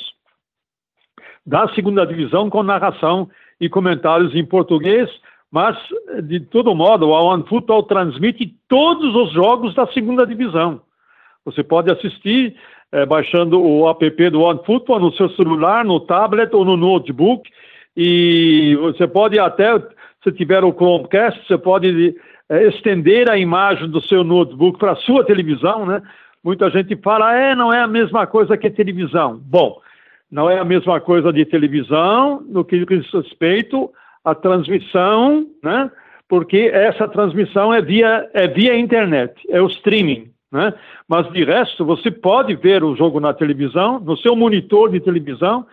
da 1.46 1.68
segunda 1.74 2.06
divisão 2.06 2.50
com 2.50 2.64
narração 2.64 3.30
e 3.60 3.70
comentários 3.70 4.36
em 4.36 4.46
português, 4.46 5.10
mas, 5.52 5.78
de 6.24 6.40
todo 6.40 6.76
modo, 6.76 7.08
o 7.08 7.12
OneFootball 7.12 7.84
transmite 7.84 8.56
todos 8.68 9.16
os 9.16 9.34
jogos 9.34 9.74
da 9.74 9.86
segunda 9.88 10.26
divisão. 10.26 10.82
Você 11.44 11.64
pode 11.64 11.92
assistir 11.92 12.56
é, 12.92 13.06
baixando 13.06 13.62
o 13.62 13.90
app 13.90 14.30
do 14.30 14.42
OneFootball 14.42 15.00
no 15.00 15.14
seu 15.14 15.30
celular, 15.32 15.84
no 15.84 16.00
tablet 16.00 16.54
ou 16.56 16.64
no 16.64 16.78
notebook, 16.78 17.50
e 17.96 18.76
você 18.80 19.08
pode 19.08 19.38
até, 19.40 19.78
se 20.24 20.32
tiver 20.32 20.64
o 20.64 20.74
Chromecast, 20.74 21.46
você 21.48 21.58
pode 21.58 22.16
é, 22.50 22.68
estender 22.68 23.30
a 23.30 23.38
imagem 23.38 23.90
do 23.90 24.02
seu 24.02 24.24
notebook 24.24 24.80
para 24.80 24.94
a 24.94 24.98
sua 24.98 25.24
televisão, 25.24 25.86
né? 25.86 26.02
Muita 26.44 26.70
gente 26.72 26.96
fala, 26.98 27.36
é, 27.36 27.56
não 27.56 27.72
é 27.72 27.82
a 27.82 27.88
mesma 27.88 28.26
coisa 28.26 28.58
que 28.58 28.70
televisão. 28.70 29.40
Bom, 29.44 29.80
não 30.32 30.50
é 30.50 30.58
a 30.60 30.66
mesma 30.66 31.00
coisa 31.00 31.32
de 31.32 31.46
televisão 31.46 32.42
no 32.48 32.66
que 32.66 32.84
diz 32.86 33.12
respeito 33.14 33.92
à 34.24 34.34
transmissão, 34.34 35.46
né? 35.64 35.92
Porque 36.28 36.72
essa 36.74 37.08
transmissão 37.10 37.74
é 37.74 37.82
via, 37.82 38.30
é 38.34 38.48
via 38.48 38.80
internet, 38.80 39.34
é 39.50 39.62
o 39.62 39.68
streaming, 39.68 40.32
né? 40.52 40.74
Mas 41.08 41.30
de 41.32 41.44
resto, 41.44 41.86
você 41.86 42.10
pode 42.10 42.56
ver 42.56 42.84
o 42.84 42.96
jogo 42.96 43.20
na 43.20 43.34
televisão, 43.34 44.00
no 44.00 44.16
seu 44.18 44.36
monitor 44.36 44.90
de 44.90 45.02
televisão, 45.02 45.66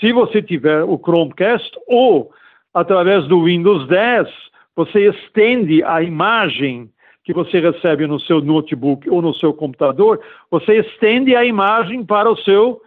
se 0.00 0.12
você 0.12 0.42
tiver 0.42 0.82
o 0.84 0.98
Chromecast 0.98 1.70
ou 1.86 2.30
através 2.72 3.26
do 3.28 3.44
Windows 3.44 3.86
10, 3.88 4.28
você 4.74 5.08
estende 5.08 5.82
a 5.84 6.02
imagem 6.02 6.90
que 7.24 7.32
você 7.32 7.58
recebe 7.58 8.06
no 8.06 8.20
seu 8.20 8.40
notebook 8.40 9.08
ou 9.08 9.22
no 9.22 9.32
seu 9.34 9.54
computador, 9.54 10.20
você 10.50 10.80
estende 10.80 11.34
a 11.34 11.44
imagem 11.44 12.04
para 12.04 12.30
o 12.30 12.36
seu 12.36 12.82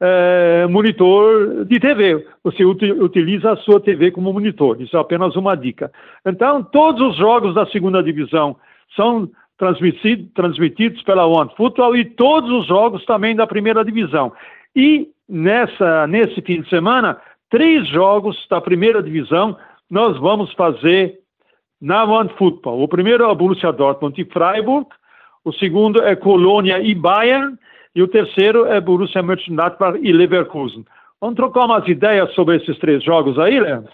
é, 0.00 0.66
monitor 0.68 1.64
de 1.64 1.80
TV. 1.80 2.24
Você 2.44 2.64
utiliza 2.64 3.52
a 3.52 3.56
sua 3.56 3.80
TV 3.80 4.10
como 4.10 4.32
monitor. 4.32 4.80
Isso 4.80 4.96
é 4.96 5.00
apenas 5.00 5.36
uma 5.36 5.56
dica. 5.56 5.90
Então, 6.24 6.62
todos 6.62 7.00
os 7.00 7.16
jogos 7.16 7.54
da 7.54 7.66
segunda 7.66 8.02
divisão 8.02 8.56
são 8.94 9.30
transmitidos, 9.58 11.02
pela 11.02 11.26
OneFootball 11.26 11.96
e 11.96 12.04
todos 12.04 12.50
os 12.50 12.66
jogos 12.66 13.04
também 13.04 13.34
da 13.34 13.46
primeira 13.46 13.84
divisão. 13.84 14.32
E 14.76 15.08
nessa, 15.28 16.06
nesse 16.06 16.40
fim 16.42 16.62
de 16.62 16.68
semana, 16.68 17.20
três 17.50 17.86
jogos 17.88 18.46
da 18.48 18.60
primeira 18.60 19.02
divisão 19.02 19.56
nós 19.90 20.18
vamos 20.18 20.52
fazer 20.52 21.18
na 21.80 22.04
OneFootball. 22.04 22.82
O 22.82 22.88
primeiro 22.88 23.24
é 23.24 23.26
o 23.26 23.34
Borussia 23.34 23.72
Dortmund 23.72 24.20
e 24.20 24.24
Freiburg, 24.24 24.86
o 25.44 25.52
segundo 25.52 26.02
é 26.02 26.14
Colônia 26.14 26.80
e 26.80 26.94
Bayern, 26.94 27.56
e 27.94 28.02
o 28.02 28.08
terceiro 28.08 28.66
é 28.66 28.80
Borussia 28.80 29.22
Mönchengladbach 29.22 29.98
e 30.02 30.12
Leverkusen. 30.12 30.84
Vamos 31.20 31.36
trocar 31.36 31.64
umas 31.64 31.86
ideias 31.88 32.32
sobre 32.34 32.56
esses 32.56 32.78
três 32.78 33.02
jogos 33.02 33.38
aí, 33.38 33.58
Leandro? 33.58 33.90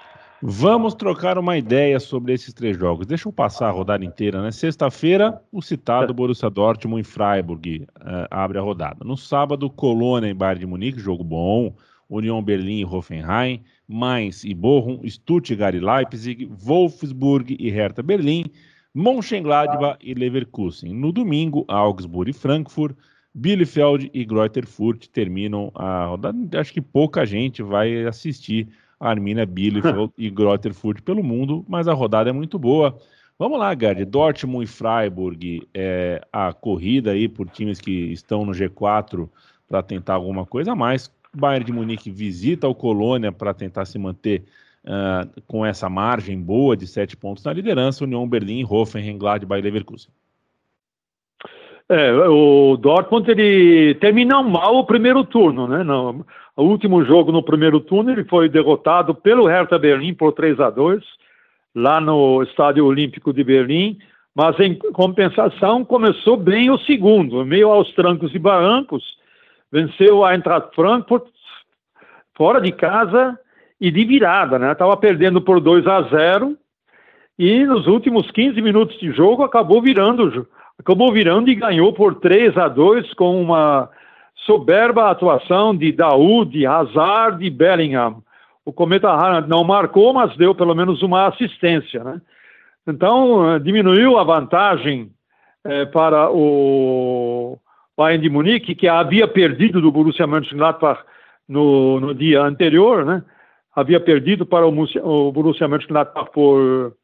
Vamos 0.46 0.92
trocar 0.92 1.38
uma 1.38 1.56
ideia 1.56 1.98
sobre 1.98 2.34
esses 2.34 2.52
três 2.52 2.76
jogos. 2.76 3.06
Deixa 3.06 3.26
eu 3.26 3.32
passar 3.32 3.68
a 3.68 3.70
rodada 3.70 4.04
inteira, 4.04 4.42
né? 4.42 4.52
Sexta-feira, 4.52 5.40
o 5.50 5.62
citado 5.62 6.12
é. 6.12 6.14
Borussia 6.14 6.50
Dortmund 6.50 7.00
em 7.00 7.02
Freiburg 7.02 7.86
uh, 7.96 8.28
abre 8.30 8.58
a 8.58 8.60
rodada. 8.60 9.02
No 9.06 9.16
sábado, 9.16 9.70
Colônia 9.70 10.28
em 10.28 10.34
Bayern 10.34 10.60
de 10.60 10.66
Munique, 10.66 11.00
jogo 11.00 11.24
bom. 11.24 11.74
União 12.10 12.42
Berlim 12.42 12.80
e 12.80 12.84
Hoffenheim, 12.84 13.62
Mainz 13.88 14.44
e 14.44 14.52
Bochum, 14.52 15.00
Stuttgart 15.08 15.74
e 15.74 15.80
Leipzig, 15.80 16.44
Wolfsburg 16.44 17.56
e 17.58 17.70
Hertha 17.70 18.02
Berlim, 18.02 18.44
Mönchengladbach 18.92 19.96
e 20.02 20.12
Leverkusen. 20.12 20.92
No 20.92 21.10
domingo, 21.10 21.64
Augsburg 21.68 22.28
e 22.30 22.34
Frankfurt, 22.34 22.94
Bielefeld 23.34 24.10
e 24.12 24.26
Greuther 24.26 24.66
Furt 24.66 25.06
terminam 25.06 25.72
a 25.74 26.04
rodada. 26.04 26.60
Acho 26.60 26.74
que 26.74 26.82
pouca 26.82 27.24
gente 27.24 27.62
vai 27.62 28.04
assistir 28.04 28.68
Arminia 28.98 29.46
Bielefeld 29.46 30.12
e 30.18 30.30
Greuther 30.30 30.74
Furt 30.74 31.02
pelo 31.02 31.22
mundo, 31.22 31.64
mas 31.68 31.88
a 31.88 31.92
rodada 31.92 32.30
é 32.30 32.32
muito 32.32 32.58
boa. 32.58 32.96
Vamos 33.38 33.58
lá, 33.58 33.74
Gerd. 33.74 34.04
Dortmund 34.04 34.64
e 34.64 34.68
Freiburg, 34.68 35.66
é, 35.74 36.20
a 36.32 36.52
corrida 36.52 37.10
aí 37.10 37.28
por 37.28 37.48
times 37.48 37.80
que 37.80 37.90
estão 38.12 38.44
no 38.44 38.52
G4 38.52 39.28
para 39.68 39.82
tentar 39.82 40.14
alguma 40.14 40.46
coisa 40.46 40.72
a 40.72 40.76
mais. 40.76 41.10
Bayern 41.34 41.64
de 41.64 41.72
Munique 41.72 42.10
visita 42.10 42.68
o 42.68 42.74
Colônia 42.74 43.32
para 43.32 43.52
tentar 43.52 43.84
se 43.86 43.98
manter 43.98 44.44
uh, 44.84 45.42
com 45.48 45.66
essa 45.66 45.88
margem 45.88 46.40
boa 46.40 46.76
de 46.76 46.86
sete 46.86 47.16
pontos 47.16 47.42
na 47.42 47.52
liderança. 47.52 48.04
União 48.04 48.28
Berlim, 48.28 48.64
Hoffenheim, 48.68 49.18
Gladbach 49.18 49.58
e 49.58 49.62
Leverkusen. 49.62 50.10
É, 51.88 52.12
o 52.14 52.78
Dortmund 52.78 53.30
ele 53.30 53.94
terminou 53.96 54.42
mal 54.42 54.76
o 54.76 54.86
primeiro 54.86 55.22
turno, 55.22 55.68
né? 55.68 55.82
No, 55.82 56.24
o 56.56 56.62
último 56.62 57.04
jogo 57.04 57.32
no 57.32 57.42
primeiro 57.42 57.80
turno 57.80 58.10
ele 58.10 58.24
foi 58.24 58.48
derrotado 58.48 59.14
pelo 59.14 59.46
Hertha 59.46 59.78
Berlim 59.78 60.14
por 60.14 60.32
3 60.32 60.60
a 60.60 60.70
2 60.70 61.02
lá 61.74 62.00
no 62.00 62.42
Estádio 62.42 62.86
Olímpico 62.86 63.32
de 63.32 63.42
Berlim, 63.42 63.98
mas 64.34 64.58
em 64.60 64.74
compensação 64.92 65.84
começou 65.84 66.36
bem 66.36 66.70
o 66.70 66.78
segundo, 66.78 67.44
meio 67.44 67.70
aos 67.70 67.92
trancos 67.94 68.34
e 68.34 68.38
barrancos, 68.38 69.02
venceu 69.70 70.24
a 70.24 70.34
Eintracht 70.34 70.74
Frankfurt 70.74 71.24
fora 72.36 72.60
de 72.60 72.70
casa 72.72 73.38
e 73.80 73.90
de 73.90 74.04
virada, 74.04 74.58
né? 74.58 74.72
Estava 74.72 74.96
perdendo 74.96 75.40
por 75.40 75.60
2 75.60 75.86
a 75.86 76.02
0 76.02 76.56
e 77.38 77.64
nos 77.64 77.86
últimos 77.86 78.30
15 78.30 78.60
minutos 78.62 78.98
de 78.98 79.10
jogo 79.10 79.42
acabou 79.42 79.82
virando 79.82 80.46
acabou 80.78 81.12
virando 81.12 81.50
e 81.50 81.54
ganhou 81.54 81.92
por 81.92 82.16
3 82.16 82.56
a 82.56 82.68
2 82.68 83.12
com 83.14 83.40
uma 83.40 83.90
soberba 84.44 85.10
atuação 85.10 85.76
de 85.76 85.92
Daoud, 85.92 86.66
Hazard 86.66 87.44
e 87.44 87.50
Bellingham. 87.50 88.22
O 88.64 88.72
Cometa 88.72 89.08
Haaland 89.08 89.48
não 89.48 89.64
marcou, 89.64 90.12
mas 90.12 90.36
deu 90.36 90.54
pelo 90.54 90.74
menos 90.74 91.02
uma 91.02 91.26
assistência. 91.26 92.02
Né? 92.02 92.20
Então, 92.86 93.54
eh, 93.54 93.58
diminuiu 93.58 94.18
a 94.18 94.24
vantagem 94.24 95.10
eh, 95.64 95.84
para 95.86 96.30
o 96.30 97.58
Bayern 97.96 98.22
de 98.22 98.30
Munique, 98.30 98.74
que 98.74 98.88
havia 98.88 99.28
perdido 99.28 99.80
do 99.80 99.92
Borussia 99.92 100.26
Mönchengladbach 100.26 101.02
no, 101.48 102.00
no 102.00 102.14
dia 102.14 102.42
anterior, 102.42 103.04
né? 103.04 103.22
havia 103.74 104.00
perdido 104.00 104.46
para 104.46 104.66
o, 104.66 104.86
o 105.02 105.32
Borussia 105.32 105.68
Mönchengladbach 105.68 106.30
por 106.32 106.94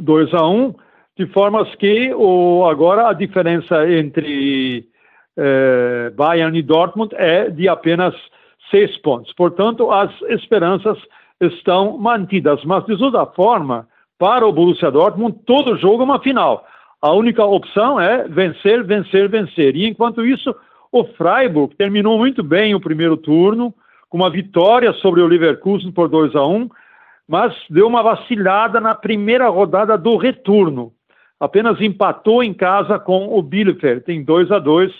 2 0.00 0.34
a 0.34 0.46
1 0.46 0.74
de 1.16 1.26
formas 1.26 1.72
que 1.76 2.12
o, 2.14 2.64
agora 2.66 3.08
a 3.08 3.12
diferença 3.12 3.88
entre 3.90 4.87
eh, 5.38 6.10
Bayern 6.16 6.58
e 6.58 6.62
Dortmund 6.62 7.14
é 7.16 7.48
de 7.48 7.68
apenas 7.68 8.14
seis 8.70 8.96
pontos. 8.98 9.32
Portanto, 9.34 9.90
as 9.90 10.10
esperanças 10.28 10.98
estão 11.40 11.96
mantidas. 11.96 12.64
Mas, 12.64 12.84
de 12.84 12.98
toda 12.98 13.24
forma, 13.26 13.86
para 14.18 14.46
o 14.46 14.52
Borussia 14.52 14.90
Dortmund, 14.90 15.38
todo 15.46 15.78
jogo 15.78 16.02
é 16.02 16.04
uma 16.04 16.20
final. 16.20 16.66
A 17.00 17.12
única 17.12 17.44
opção 17.44 18.00
é 18.00 18.26
vencer, 18.26 18.84
vencer, 18.84 19.28
vencer. 19.28 19.76
E, 19.76 19.86
enquanto 19.86 20.26
isso, 20.26 20.54
o 20.90 21.04
Freiburg 21.04 21.74
terminou 21.76 22.18
muito 22.18 22.42
bem 22.42 22.74
o 22.74 22.80
primeiro 22.80 23.16
turno, 23.16 23.72
com 24.10 24.18
uma 24.18 24.30
vitória 24.30 24.92
sobre 24.94 25.20
o 25.20 25.26
Leverkusen 25.26 25.92
por 25.92 26.08
2 26.08 26.34
a 26.34 26.44
1 26.44 26.68
mas 27.30 27.54
deu 27.68 27.86
uma 27.86 28.02
vacilada 28.02 28.80
na 28.80 28.94
primeira 28.94 29.50
rodada 29.50 29.98
do 29.98 30.16
retorno 30.16 30.94
apenas 31.40 31.80
empatou 31.80 32.42
em 32.42 32.52
casa 32.52 32.98
com 32.98 33.36
o 33.38 33.42
Bielefeld, 33.42 34.02
tem 34.02 34.22
2 34.24 34.50
a 34.50 34.58
2 34.58 34.92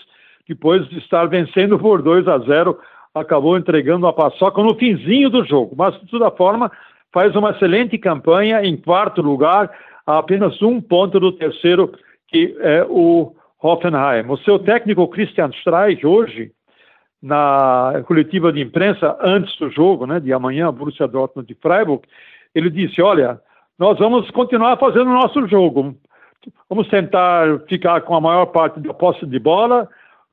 depois 0.49 0.89
de 0.89 0.97
estar 0.97 1.27
vencendo 1.27 1.77
por 1.77 2.01
2 2.01 2.27
a 2.27 2.39
0 2.39 2.77
acabou 3.13 3.55
entregando 3.55 4.07
a 4.07 4.13
paçoca 4.13 4.61
no 4.63 4.73
finzinho 4.73 5.29
do 5.29 5.45
jogo, 5.45 5.75
mas 5.77 5.93
de 5.99 6.07
toda 6.07 6.31
forma 6.31 6.71
faz 7.13 7.35
uma 7.35 7.51
excelente 7.51 7.97
campanha 7.99 8.63
em 8.63 8.75
quarto 8.75 9.21
lugar, 9.21 9.71
a 10.05 10.17
apenas 10.17 10.59
um 10.61 10.81
ponto 10.81 11.19
do 11.19 11.31
terceiro, 11.31 11.91
que 12.27 12.55
é 12.61 12.83
o 12.89 13.35
Hoffenheim. 13.61 14.27
O 14.27 14.37
seu 14.37 14.57
técnico 14.57 15.07
Christian 15.07 15.49
Streich, 15.49 16.05
hoje, 16.05 16.51
na 17.21 18.03
coletiva 18.07 18.51
de 18.51 18.61
imprensa, 18.61 19.15
antes 19.21 19.55
do 19.57 19.69
jogo, 19.69 20.07
né, 20.07 20.19
de 20.19 20.33
amanhã, 20.33 20.73
Borussia 20.73 21.07
Dortmund 21.07 21.47
de 21.47 21.59
Freiburg, 21.59 22.01
ele 22.55 22.69
disse: 22.69 23.01
Olha, 23.01 23.39
nós 23.77 23.99
vamos 23.99 24.29
continuar 24.31 24.77
fazendo 24.77 25.09
o 25.09 25.13
nosso 25.13 25.47
jogo. 25.47 25.95
Vamos 26.69 26.87
tentar 26.87 27.59
ficar 27.67 28.01
com 28.01 28.15
a 28.15 28.21
maior 28.21 28.47
parte 28.47 28.79
da 28.79 28.93
posse 28.93 29.25
de 29.25 29.39
bola, 29.39 29.87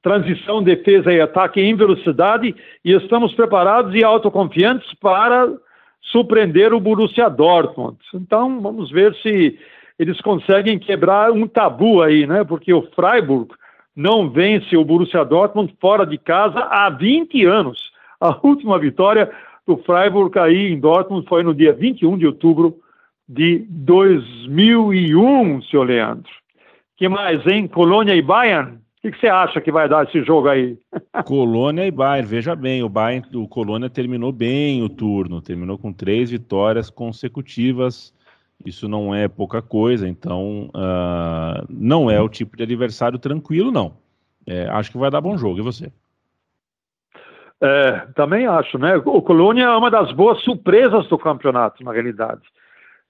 transição, 0.07 0.63
defesa 0.63 1.13
e 1.13 1.21
ataque 1.21 1.61
em 1.61 1.75
velocidade, 1.75 2.55
e 2.85 2.93
estamos 2.93 3.35
preparados 3.35 3.93
e 3.93 4.05
autoconfiantes 4.05 4.95
para 5.01 5.53
surpreender 6.01 6.73
o 6.73 6.79
Borussia 6.79 7.29
Dortmund. 7.29 7.99
Então, 8.15 8.61
vamos 8.61 8.89
ver 8.89 9.17
se 9.17 9.59
eles 9.99 10.21
conseguem 10.21 10.79
quebrar 10.79 11.33
um 11.33 11.49
tabu 11.49 12.03
aí, 12.03 12.25
né? 12.25 12.45
Porque 12.45 12.73
o 12.73 12.89
Freiburg 12.95 13.53
não 13.97 14.31
vence 14.31 14.77
o 14.77 14.85
Borussia 14.85 15.25
Dortmund 15.25 15.75
fora 15.81 16.07
de 16.07 16.19
casa 16.19 16.61
há 16.61 16.89
20 16.89 17.45
anos. 17.45 17.91
A 18.21 18.39
última 18.45 18.79
vitória 18.79 19.29
do 19.67 19.77
Freiburg 19.79 20.39
aí 20.39 20.73
em 20.73 20.79
Dortmund 20.79 21.27
foi 21.29 21.43
no 21.43 21.53
dia 21.53 21.73
21 21.73 22.17
de 22.17 22.29
outubro 22.29 22.77
de 23.29 23.67
2001, 23.71 25.63
senhor 25.63 25.85
Leandro. 25.85 26.31
que 26.97 27.09
mais, 27.09 27.45
hein? 27.45 27.67
Colônia 27.67 28.15
e 28.15 28.23
Bayern? 28.23 28.86
O 29.07 29.11
que, 29.13 29.21
você 29.21 29.29
acha 29.29 29.61
que 29.61 29.71
vai 29.71 29.89
dar 29.89 30.05
esse 30.05 30.21
jogo 30.25 30.49
aí? 30.49 30.77
Colônia 31.25 31.87
e 31.87 31.93
Bayern, 31.93 32.29
veja 32.29 32.57
bem, 32.57 32.83
o 32.83 32.89
Bayern, 32.89 33.25
o 33.37 33.47
Colônia 33.47 33.89
terminou 33.89 34.33
bem 34.33 34.83
o 34.83 34.89
turno, 34.89 35.41
terminou 35.41 35.79
com 35.79 35.93
três 35.93 36.31
vitórias 36.31 36.91
consecutivas. 36.91 38.13
Isso 38.65 38.89
não 38.89 39.15
é 39.15 39.29
pouca 39.29 39.63
coisa, 39.63 40.09
então 40.09 40.71
uh, 40.75 41.65
não 41.71 42.11
é 42.11 42.21
o 42.21 42.29
tipo 42.29 42.57
de 42.57 42.65
adversário 42.65 43.17
tranquilo, 43.17 43.71
não. 43.71 43.97
É, 44.45 44.67
acho 44.71 44.91
que 44.91 44.99
vai 44.99 45.11
dar 45.11 45.21
bom 45.21 45.39
jogo. 45.39 45.61
E 45.61 45.63
você? 45.63 45.93
É, 47.61 48.09
também 48.17 48.47
acho, 48.47 48.77
né? 48.77 48.97
O 48.97 49.23
Colônia 49.23 49.65
é 49.65 49.77
uma 49.77 49.91
das 49.91 50.11
boas 50.11 50.43
surpresas 50.43 51.07
do 51.07 51.17
campeonato, 51.17 51.85
na 51.85 51.93
realidade. 51.93 52.43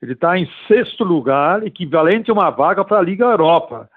Ele 0.02 0.12
está 0.12 0.36
em 0.38 0.46
sexto 0.68 1.04
lugar, 1.04 1.66
equivalente 1.66 2.30
a 2.30 2.34
uma 2.34 2.50
vaga 2.50 2.84
para 2.84 2.98
a 2.98 3.02
Liga 3.02 3.24
Europa. 3.24 3.88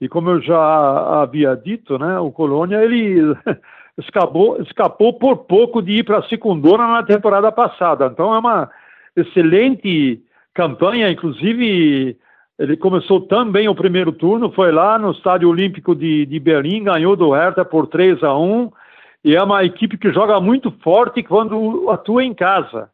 E 0.00 0.08
como 0.08 0.30
eu 0.30 0.42
já 0.42 1.22
havia 1.22 1.56
dito, 1.56 1.98
né, 1.98 2.18
o 2.18 2.30
Colônia 2.30 2.82
ele 2.82 3.34
escapou, 3.96 4.60
escapou 4.60 5.14
por 5.14 5.38
pouco 5.38 5.80
de 5.80 5.92
ir 5.92 6.04
para 6.04 6.18
a 6.18 6.28
segundona 6.28 6.86
na 6.86 7.02
temporada 7.02 7.50
passada. 7.50 8.06
Então 8.06 8.34
é 8.34 8.38
uma 8.38 8.70
excelente 9.16 10.22
campanha, 10.52 11.10
inclusive 11.10 12.16
ele 12.58 12.76
começou 12.76 13.20
também 13.22 13.68
o 13.68 13.74
primeiro 13.74 14.12
turno, 14.12 14.50
foi 14.52 14.72
lá 14.72 14.98
no 14.98 15.10
Estádio 15.10 15.48
Olímpico 15.48 15.94
de, 15.94 16.24
de 16.24 16.40
Berlim, 16.40 16.84
ganhou 16.84 17.14
do 17.14 17.30
Hertha 17.32 17.64
por 17.64 17.86
3 17.86 18.22
a 18.22 18.36
1 18.36 18.70
e 19.24 19.34
é 19.34 19.42
uma 19.42 19.64
equipe 19.64 19.98
que 19.98 20.12
joga 20.12 20.40
muito 20.40 20.70
forte 20.82 21.22
quando 21.22 21.90
atua 21.90 22.24
em 22.24 22.32
casa. 22.32 22.88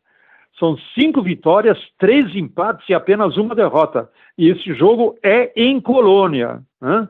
São 0.63 0.79
cinco 0.97 1.21
vitórias, 1.21 1.77
três 1.99 2.37
empates 2.37 2.89
e 2.89 2.95
apenas 2.95 3.37
uma 3.37 3.53
derrota. 3.53 4.09
E 4.39 4.49
esse 4.49 4.73
jogo 4.75 5.19
é 5.21 5.53
em 5.57 5.81
Colônia. 5.81 6.61
Né? 6.81 7.09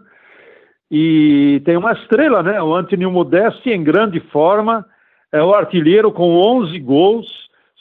E 0.90 1.60
tem 1.62 1.76
uma 1.76 1.92
estrela, 1.92 2.42
né? 2.42 2.62
O 2.62 2.74
Anthony 2.74 3.04
Modesti 3.04 3.68
em 3.68 3.84
grande 3.84 4.20
forma, 4.20 4.86
é 5.30 5.42
o 5.42 5.52
artilheiro 5.52 6.10
com 6.10 6.34
11 6.34 6.78
gols, 6.78 7.26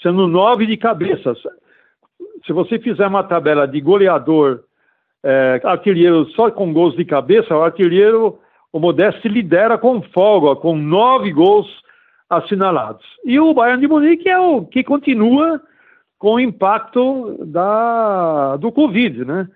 sendo 0.04 0.28
nove 0.28 0.66
de 0.66 0.75
cabeças. 0.75 1.38
Se 2.46 2.51
você 2.51 2.78
fizer 2.78 3.08
uma 3.08 3.24
tabela 3.24 3.66
de 3.66 3.80
goleador, 3.80 4.66
é, 5.24 5.62
artilheiro 5.63 6.30
só 6.32 6.51
com 6.51 6.74
gols 6.74 6.98
de 6.98 7.06
cabeça, 7.06 7.56
o 7.56 7.63
artilheiro, 7.63 8.40
o 8.74 8.80
Modeste 8.80 9.30
lidera 9.30 9.78
com 9.78 10.01
folga, 10.01 10.54
com 10.54 10.75
nove 10.75 11.32
gols 11.32 11.70
assinalados. 12.32 13.06
E 13.26 13.38
o 13.42 13.54
Bayern 13.54 13.82
de 13.82 13.88
Munique 13.90 14.30
é 14.30 14.40
o 14.40 14.66
que 14.66 14.86
continua 14.86 15.62
com 16.18 16.36
o 16.36 16.40
impacto 16.40 17.38
da, 17.46 18.56
do 18.56 18.72
Covid, 18.72 19.26
né? 19.26 19.48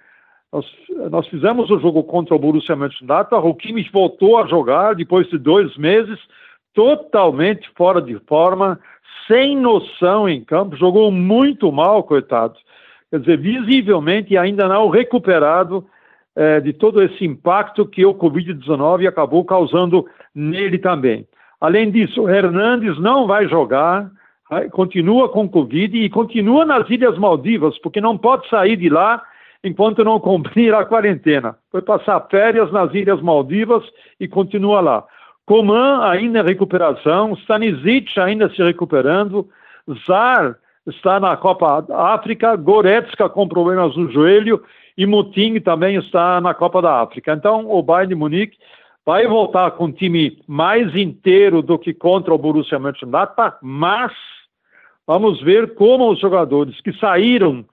Nós, 0.51 0.65
nós 1.09 1.27
fizemos 1.27 1.69
o 1.69 1.79
jogo 1.79 2.03
contra 2.03 2.35
o 2.35 2.39
Borussia 2.39 2.75
Mönchengladbach, 2.75 3.45
o 3.45 3.55
Kimmich 3.55 3.89
voltou 3.91 4.37
a 4.37 4.47
jogar 4.47 4.95
depois 4.95 5.27
de 5.29 5.37
dois 5.37 5.75
meses, 5.77 6.19
totalmente 6.73 7.69
fora 7.77 8.01
de 8.01 8.19
forma, 8.27 8.79
sem 9.27 9.55
noção 9.57 10.27
em 10.27 10.43
campo, 10.43 10.75
jogou 10.75 11.09
muito 11.11 11.71
mal, 11.71 12.03
coitado. 12.03 12.55
Quer 13.09 13.19
dizer, 13.19 13.37
visivelmente 13.37 14.37
ainda 14.37 14.67
não 14.67 14.89
recuperado 14.89 15.85
eh, 16.35 16.59
de 16.59 16.73
todo 16.73 17.01
esse 17.01 17.23
impacto 17.23 17.85
que 17.85 18.05
o 18.05 18.13
Covid-19 18.13 19.07
acabou 19.07 19.45
causando 19.45 20.05
nele 20.33 20.77
também. 20.77 21.25
Além 21.59 21.89
disso, 21.91 22.23
o 22.23 22.29
Hernandes 22.29 22.99
não 22.99 23.27
vai 23.27 23.47
jogar, 23.47 24.09
continua 24.71 25.29
com 25.29 25.49
Covid 25.49 25.97
e 25.97 26.09
continua 26.09 26.65
nas 26.65 26.89
Ilhas 26.89 27.17
Maldivas, 27.17 27.77
porque 27.79 27.99
não 27.99 28.17
pode 28.17 28.47
sair 28.49 28.75
de 28.75 28.89
lá 28.89 29.21
enquanto 29.63 30.03
não 30.03 30.19
cumprir 30.19 30.73
a 30.73 30.85
quarentena. 30.85 31.55
Foi 31.71 31.81
passar 31.81 32.27
férias 32.29 32.71
nas 32.71 32.93
Ilhas 32.93 33.21
Maldivas 33.21 33.83
e 34.19 34.27
continua 34.27 34.79
lá. 34.79 35.03
Coman 35.45 36.03
ainda 36.03 36.39
em 36.39 36.43
recuperação, 36.43 37.33
Stanisic 37.33 38.19
ainda 38.19 38.49
se 38.49 38.61
recuperando, 38.63 39.47
Zar 40.07 40.55
está 40.87 41.19
na 41.19 41.35
Copa 41.37 41.85
África, 41.91 42.55
Goretzka 42.55 43.29
com 43.29 43.47
problemas 43.47 43.95
no 43.95 44.11
joelho 44.11 44.63
e 44.97 45.05
Muting 45.05 45.59
também 45.59 45.97
está 45.97 46.39
na 46.39 46.53
Copa 46.53 46.81
da 46.81 47.01
África. 47.01 47.33
Então, 47.33 47.69
o 47.69 47.81
Bayern 47.81 48.09
de 48.09 48.15
Munique 48.15 48.57
vai 49.05 49.27
voltar 49.27 49.71
com 49.71 49.85
um 49.85 49.91
time 49.91 50.41
mais 50.47 50.95
inteiro 50.95 51.61
do 51.61 51.77
que 51.77 51.93
contra 51.93 52.33
o 52.33 52.37
Borussia 52.37 52.79
Mönchengladbach, 52.79 53.57
mas 53.61 54.11
vamos 55.05 55.41
ver 55.41 55.75
como 55.75 56.11
os 56.11 56.19
jogadores 56.19 56.81
que 56.81 56.91
saíram 56.93 57.63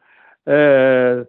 é, 0.47 1.27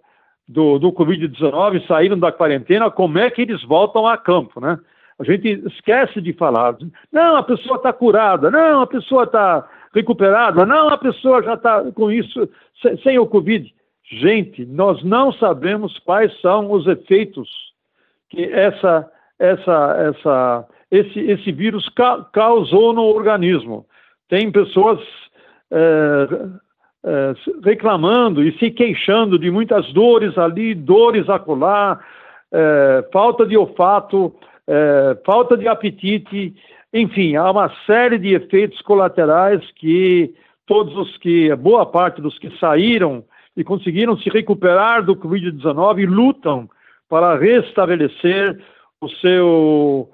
do, 0.48 0.78
do 0.78 0.92
Covid-19, 0.92 1.88
saíram 1.88 2.20
da 2.20 2.32
quarentena, 2.32 2.92
como 2.92 3.18
é 3.18 3.30
que 3.30 3.44
eles 3.44 3.64
voltam 3.64 4.06
a 4.06 4.18
campo, 4.18 4.60
né? 4.60 4.78
A 5.18 5.24
gente 5.24 5.64
esquece 5.68 6.20
de 6.20 6.34
falar, 6.34 6.76
não, 7.12 7.38
a 7.38 7.44
pessoa 7.44 7.78
está 7.78 7.94
curada, 7.94 8.50
não, 8.50 8.82
a 8.82 8.88
pessoa 8.88 9.24
está 9.24 9.70
recuperada, 9.94 10.66
não, 10.66 10.90
a 10.90 10.98
pessoa 10.98 11.42
já 11.44 11.54
está 11.54 11.84
com 11.92 12.12
isso, 12.12 12.50
sem, 12.82 12.98
sem 12.98 13.20
o 13.20 13.28
Covid. 13.28 13.74
Gente, 14.04 14.66
nós 14.66 15.02
não 15.04 15.32
sabemos 15.32 15.98
quais 16.00 16.38
são 16.42 16.72
os 16.72 16.88
efeitos 16.88 17.50
que 18.30 18.44
essa 18.44 19.10
essa, 19.40 20.14
essa, 20.16 20.66
esse, 20.92 21.20
esse 21.20 21.52
vírus 21.52 21.88
ca 21.90 22.26
causou 22.32 22.94
no 22.94 23.04
organismo. 23.04 23.86
Tem 24.30 24.52
pessoas 24.52 25.00
é, 25.72 26.28
é, 27.06 27.34
reclamando 27.64 28.44
e 28.44 28.58
se 28.58 28.72
queixando 28.72 29.38
de 29.38 29.52
muitas 29.52 29.92
dores 29.94 30.38
ali, 30.38 30.74
dores 30.74 31.30
acolá, 31.30 32.00
é, 32.52 33.10
falta 33.12 33.46
de 33.46 33.58
olfato, 33.58 34.34
é, 34.68 35.18
falta 35.26 35.58
de 35.58 35.68
apetite, 35.68 36.54
enfim, 36.94 37.36
há 37.36 37.50
uma 37.50 37.72
série 37.86 38.18
de 38.20 38.36
efeitos 38.36 38.82
colaterais 38.82 39.62
que 39.76 40.34
todos 40.66 40.96
os 40.96 41.18
que, 41.18 41.54
boa 41.56 41.86
parte 41.86 42.22
dos 42.22 42.38
que 42.38 42.56
saíram 42.58 43.24
e 43.58 43.64
conseguiram 43.64 44.18
se 44.18 44.30
recuperar 44.30 45.04
do 45.04 45.16
Covid-19 45.16 46.08
lutam 46.08 46.70
para 47.10 47.36
restabelecer 47.36 48.60
o 49.04 49.10
seu, 49.10 50.10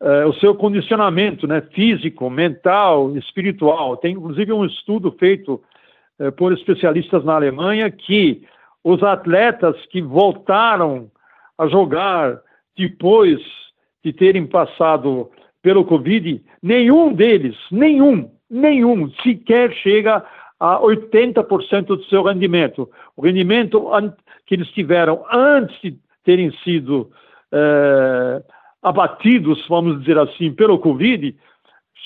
é, 0.00 0.26
o 0.26 0.32
seu 0.34 0.54
condicionamento 0.54 1.46
né, 1.46 1.62
físico, 1.72 2.28
mental, 2.28 3.16
espiritual. 3.16 3.96
Tem 3.96 4.14
inclusive 4.14 4.52
um 4.52 4.64
estudo 4.64 5.12
feito 5.12 5.62
é, 6.18 6.30
por 6.30 6.52
especialistas 6.52 7.24
na 7.24 7.34
Alemanha 7.34 7.90
que 7.90 8.42
os 8.82 9.02
atletas 9.02 9.74
que 9.86 10.02
voltaram 10.02 11.10
a 11.58 11.66
jogar 11.68 12.38
depois 12.76 13.40
de 14.04 14.12
terem 14.12 14.46
passado 14.46 15.30
pelo 15.62 15.84
Covid, 15.84 16.42
nenhum 16.62 17.14
deles, 17.14 17.56
nenhum, 17.70 18.30
nenhum 18.50 19.10
sequer 19.22 19.72
chega 19.72 20.22
a 20.60 20.78
80% 20.80 21.86
do 21.86 22.04
seu 22.04 22.22
rendimento. 22.22 22.90
O 23.16 23.22
rendimento 23.22 23.82
que 24.44 24.54
eles 24.54 24.68
tiveram 24.68 25.24
antes 25.32 25.80
de 25.80 25.96
terem 26.22 26.52
sido 26.62 27.10
é, 27.54 28.42
abatidos, 28.82 29.64
vamos 29.68 30.00
dizer 30.00 30.18
assim, 30.18 30.52
pelo 30.52 30.78
Covid, 30.78 31.36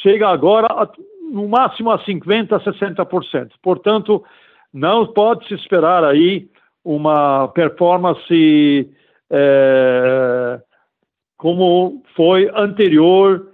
chega 0.03 0.29
agora 0.29 0.67
a, 0.67 0.89
no 1.33 1.49
máximo 1.49 1.91
a 1.91 1.99
50%, 2.05 2.49
60%. 2.49 3.53
Portanto, 3.63 4.23
não 4.73 5.07
pode 5.07 5.49
se 5.49 5.55
esperar 5.55 6.05
aí 6.05 6.49
uma 6.85 7.49
performance 7.49 8.91
é, 9.31 10.61
como 11.37 12.03
foi 12.15 12.51
anterior 12.55 13.49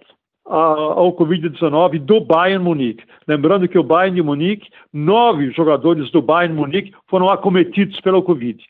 ao 0.46 1.16
Covid-19 1.16 1.98
do 2.00 2.20
Bayern 2.20 2.62
Munique. 2.62 3.04
Lembrando 3.26 3.66
que 3.66 3.78
o 3.78 3.82
Bayern 3.82 4.16
de 4.16 4.22
Munique, 4.22 4.68
nove 4.92 5.50
jogadores 5.52 6.10
do 6.10 6.20
Bayern 6.20 6.54
Munique 6.54 6.92
foram 7.08 7.30
acometidos 7.30 7.98
pelo 8.00 8.22
Covid. 8.22 8.62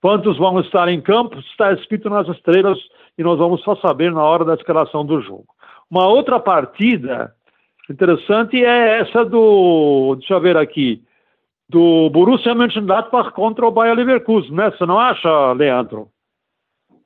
Quantos 0.00 0.38
vão 0.38 0.60
estar 0.60 0.88
em 0.88 1.00
campo 1.00 1.38
está 1.40 1.72
escrito 1.72 2.08
nas 2.08 2.28
estrelas 2.28 2.78
e 3.16 3.22
nós 3.22 3.38
vamos 3.38 3.62
só 3.62 3.74
saber 3.76 4.12
na 4.12 4.22
hora 4.22 4.44
da 4.44 4.54
escalação 4.54 5.04
do 5.04 5.20
jogo. 5.20 5.46
Uma 5.90 6.06
outra 6.06 6.38
partida 6.38 7.34
interessante 7.90 8.62
é 8.62 9.00
essa 9.00 9.24
do, 9.24 10.14
deixa 10.16 10.34
eu 10.34 10.40
ver 10.40 10.56
aqui, 10.56 11.02
do 11.68 12.08
Borussia 12.10 12.54
Mönchengladbach 12.54 13.32
contra 13.32 13.66
o 13.66 13.70
Bayer 13.70 13.94
Leverkusen, 13.94 14.52
né? 14.52 14.70
Você 14.70 14.86
não 14.86 14.98
acha, 14.98 15.52
Leandro? 15.52 16.08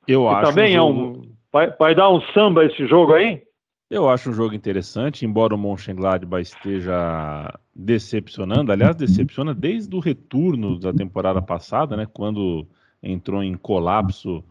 Eu 0.07 0.29
acho. 0.29 0.51
Também 0.51 0.79
um 0.79 0.87
jogo... 0.87 0.99
é 0.99 1.03
um. 1.03 1.33
Vai, 1.51 1.71
vai 1.77 1.95
dar 1.95 2.09
um 2.09 2.21
samba 2.33 2.65
esse 2.65 2.87
jogo 2.87 3.13
aí? 3.13 3.41
Eu 3.89 4.09
acho 4.09 4.29
um 4.29 4.33
jogo 4.33 4.55
interessante, 4.55 5.25
embora 5.25 5.53
o 5.53 5.57
Mönchengladbach 5.57 6.41
esteja 6.41 7.53
decepcionando. 7.75 8.71
Aliás, 8.71 8.95
decepciona 8.95 9.53
desde 9.53 9.95
o 9.95 9.99
retorno 9.99 10.79
da 10.79 10.91
temporada 10.91 11.41
passada, 11.41 11.95
né? 11.95 12.07
Quando 12.11 12.67
entrou 13.03 13.43
em 13.43 13.55
colapso, 13.55 14.43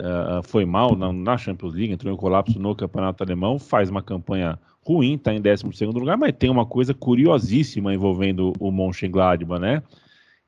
uh, 0.00 0.42
foi 0.44 0.64
mal 0.64 0.94
na, 0.94 1.12
na, 1.12 1.36
Champions 1.36 1.74
League, 1.74 1.92
entrou 1.92 2.12
em 2.12 2.16
colapso 2.16 2.58
no 2.58 2.74
Campeonato 2.74 3.22
Alemão, 3.22 3.58
faz 3.58 3.90
uma 3.90 4.02
campanha 4.02 4.58
ruim, 4.86 5.14
está 5.14 5.34
em 5.34 5.40
12 5.40 5.84
lugar, 5.86 6.16
mas 6.16 6.32
tem 6.38 6.48
uma 6.48 6.64
coisa 6.64 6.94
curiosíssima 6.94 7.92
envolvendo 7.92 8.52
o 8.60 8.70
Mönchengladbach, 8.70 9.60
né? 9.60 9.82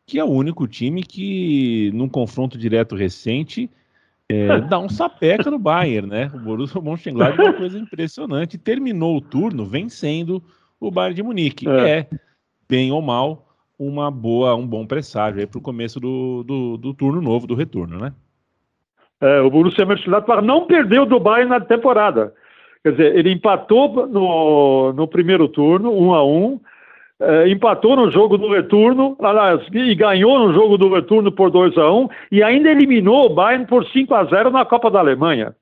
Que 0.06 0.18
é 0.18 0.24
o 0.24 0.28
único 0.28 0.66
time 0.68 1.02
que, 1.02 1.90
num 1.92 2.08
confronto 2.08 2.56
direto 2.56 2.94
recente, 2.94 3.68
é, 4.28 4.60
dá 4.62 4.78
um 4.78 4.88
sapeca 4.88 5.50
no 5.50 5.58
Bayern, 5.58 6.08
né? 6.08 6.30
O 6.32 6.38
Borussia 6.38 6.80
Mönchengladbach 6.80 7.40
é 7.40 7.50
uma 7.50 7.58
coisa 7.58 7.78
impressionante. 7.78 8.56
Terminou 8.56 9.16
o 9.16 9.20
turno 9.20 9.66
vencendo 9.66 10.42
o 10.78 10.90
Bayern 10.90 11.16
de 11.16 11.22
Munique. 11.22 11.68
É, 11.68 11.98
é 11.98 12.08
bem 12.68 12.92
ou 12.92 13.02
mal, 13.02 13.47
uma 13.78 14.10
boa, 14.10 14.54
um 14.54 14.66
bom 14.66 14.86
presságio 14.86 15.46
para 15.46 15.58
o 15.58 15.62
começo 15.62 16.00
do, 16.00 16.42
do, 16.42 16.76
do, 16.76 16.94
turno 16.94 17.20
novo, 17.20 17.46
do 17.46 17.54
retorno, 17.54 17.98
né? 17.98 18.12
É, 19.20 19.40
o 19.40 19.50
Borussia 19.50 19.86
Mönchengladbach 19.86 20.44
não 20.44 20.66
perdeu 20.66 21.06
do 21.06 21.20
Bayern 21.20 21.50
na 21.50 21.60
temporada. 21.60 22.32
Quer 22.82 22.92
dizer, 22.92 23.16
ele 23.16 23.32
empatou 23.32 24.06
no, 24.06 24.92
no 24.92 25.08
primeiro 25.08 25.48
turno, 25.48 25.92
um 25.92 26.14
a 26.14 26.24
um, 26.24 26.60
é, 27.20 27.48
empatou 27.48 27.96
no 27.96 28.10
jogo 28.10 28.38
do 28.38 28.48
retorno, 28.48 29.16
aliás, 29.20 29.66
e 29.72 29.94
ganhou 29.94 30.38
no 30.38 30.52
jogo 30.52 30.78
do 30.78 30.94
retorno 30.94 31.32
por 31.32 31.50
2 31.50 31.76
a 31.76 31.90
1 31.90 32.08
e 32.30 32.42
ainda 32.42 32.70
eliminou 32.70 33.26
o 33.26 33.34
Bayern 33.34 33.66
por 33.66 33.84
5 33.86 34.14
a 34.14 34.24
0 34.24 34.50
na 34.50 34.64
Copa 34.64 34.90
da 34.90 35.00
Alemanha. 35.00 35.54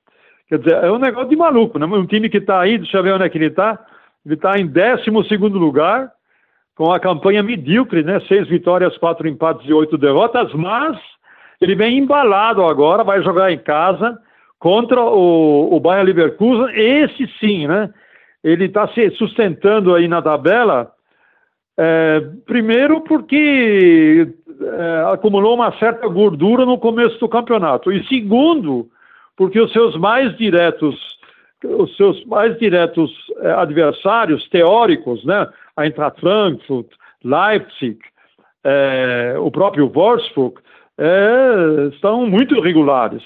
Quer 0.48 0.58
dizer, 0.58 0.84
é 0.84 0.92
um 0.92 0.98
negócio 0.98 1.28
de 1.28 1.36
maluco, 1.36 1.78
né? 1.78 1.86
Um 1.86 2.06
time 2.06 2.28
que 2.28 2.38
está 2.38 2.60
aí, 2.60 2.78
deixa 2.78 2.98
eu 2.98 3.02
ver 3.02 3.14
onde 3.14 3.24
é 3.24 3.28
que 3.28 3.38
ele 3.38 3.46
está. 3.46 3.78
Ele 4.24 4.34
está 4.34 4.58
em 4.58 4.66
12 4.66 5.36
lugar, 5.38 6.12
com 6.76 6.92
a 6.92 7.00
campanha 7.00 7.42
medíocre, 7.42 8.04
né? 8.04 8.20
Seis 8.28 8.46
vitórias, 8.46 8.96
quatro 8.98 9.26
empates 9.26 9.66
e 9.68 9.72
oito 9.72 9.98
derrotas, 9.98 10.52
mas 10.52 10.96
ele 11.60 11.74
vem 11.74 11.98
embalado 11.98 12.62
agora, 12.64 13.02
vai 13.02 13.22
jogar 13.22 13.50
em 13.50 13.58
casa 13.58 14.16
contra 14.58 15.00
o, 15.00 15.74
o 15.74 15.80
Bayern 15.80 16.12
Leverkusen. 16.12 16.68
Esse 16.74 17.26
sim, 17.40 17.66
né? 17.66 17.90
Ele 18.44 18.66
está 18.66 18.86
se 18.88 19.10
sustentando 19.12 19.94
aí 19.94 20.06
na 20.06 20.22
tabela 20.22 20.92
é, 21.78 22.20
primeiro, 22.46 23.00
porque 23.00 24.28
é, 24.60 25.12
acumulou 25.12 25.54
uma 25.54 25.76
certa 25.78 26.06
gordura 26.08 26.64
no 26.64 26.78
começo 26.78 27.18
do 27.18 27.28
campeonato. 27.28 27.90
E 27.90 28.06
segundo, 28.06 28.88
porque 29.36 29.60
os 29.60 29.72
seus 29.72 29.96
mais 29.96 30.36
diretos, 30.36 30.94
os 31.64 31.96
seus 31.96 32.24
mais 32.26 32.58
diretos 32.58 33.10
é, 33.40 33.52
adversários 33.52 34.46
teóricos, 34.50 35.24
né, 35.24 35.48
Eintracht 35.76 36.20
Frankfurt, 36.20 36.88
Leipzig, 37.24 37.98
é, 38.64 39.34
o 39.38 39.50
próprio 39.50 39.88
Wolfsburg, 39.88 40.60
é, 40.98 41.88
estão 41.92 42.26
muito 42.26 42.54
irregulares. 42.56 43.22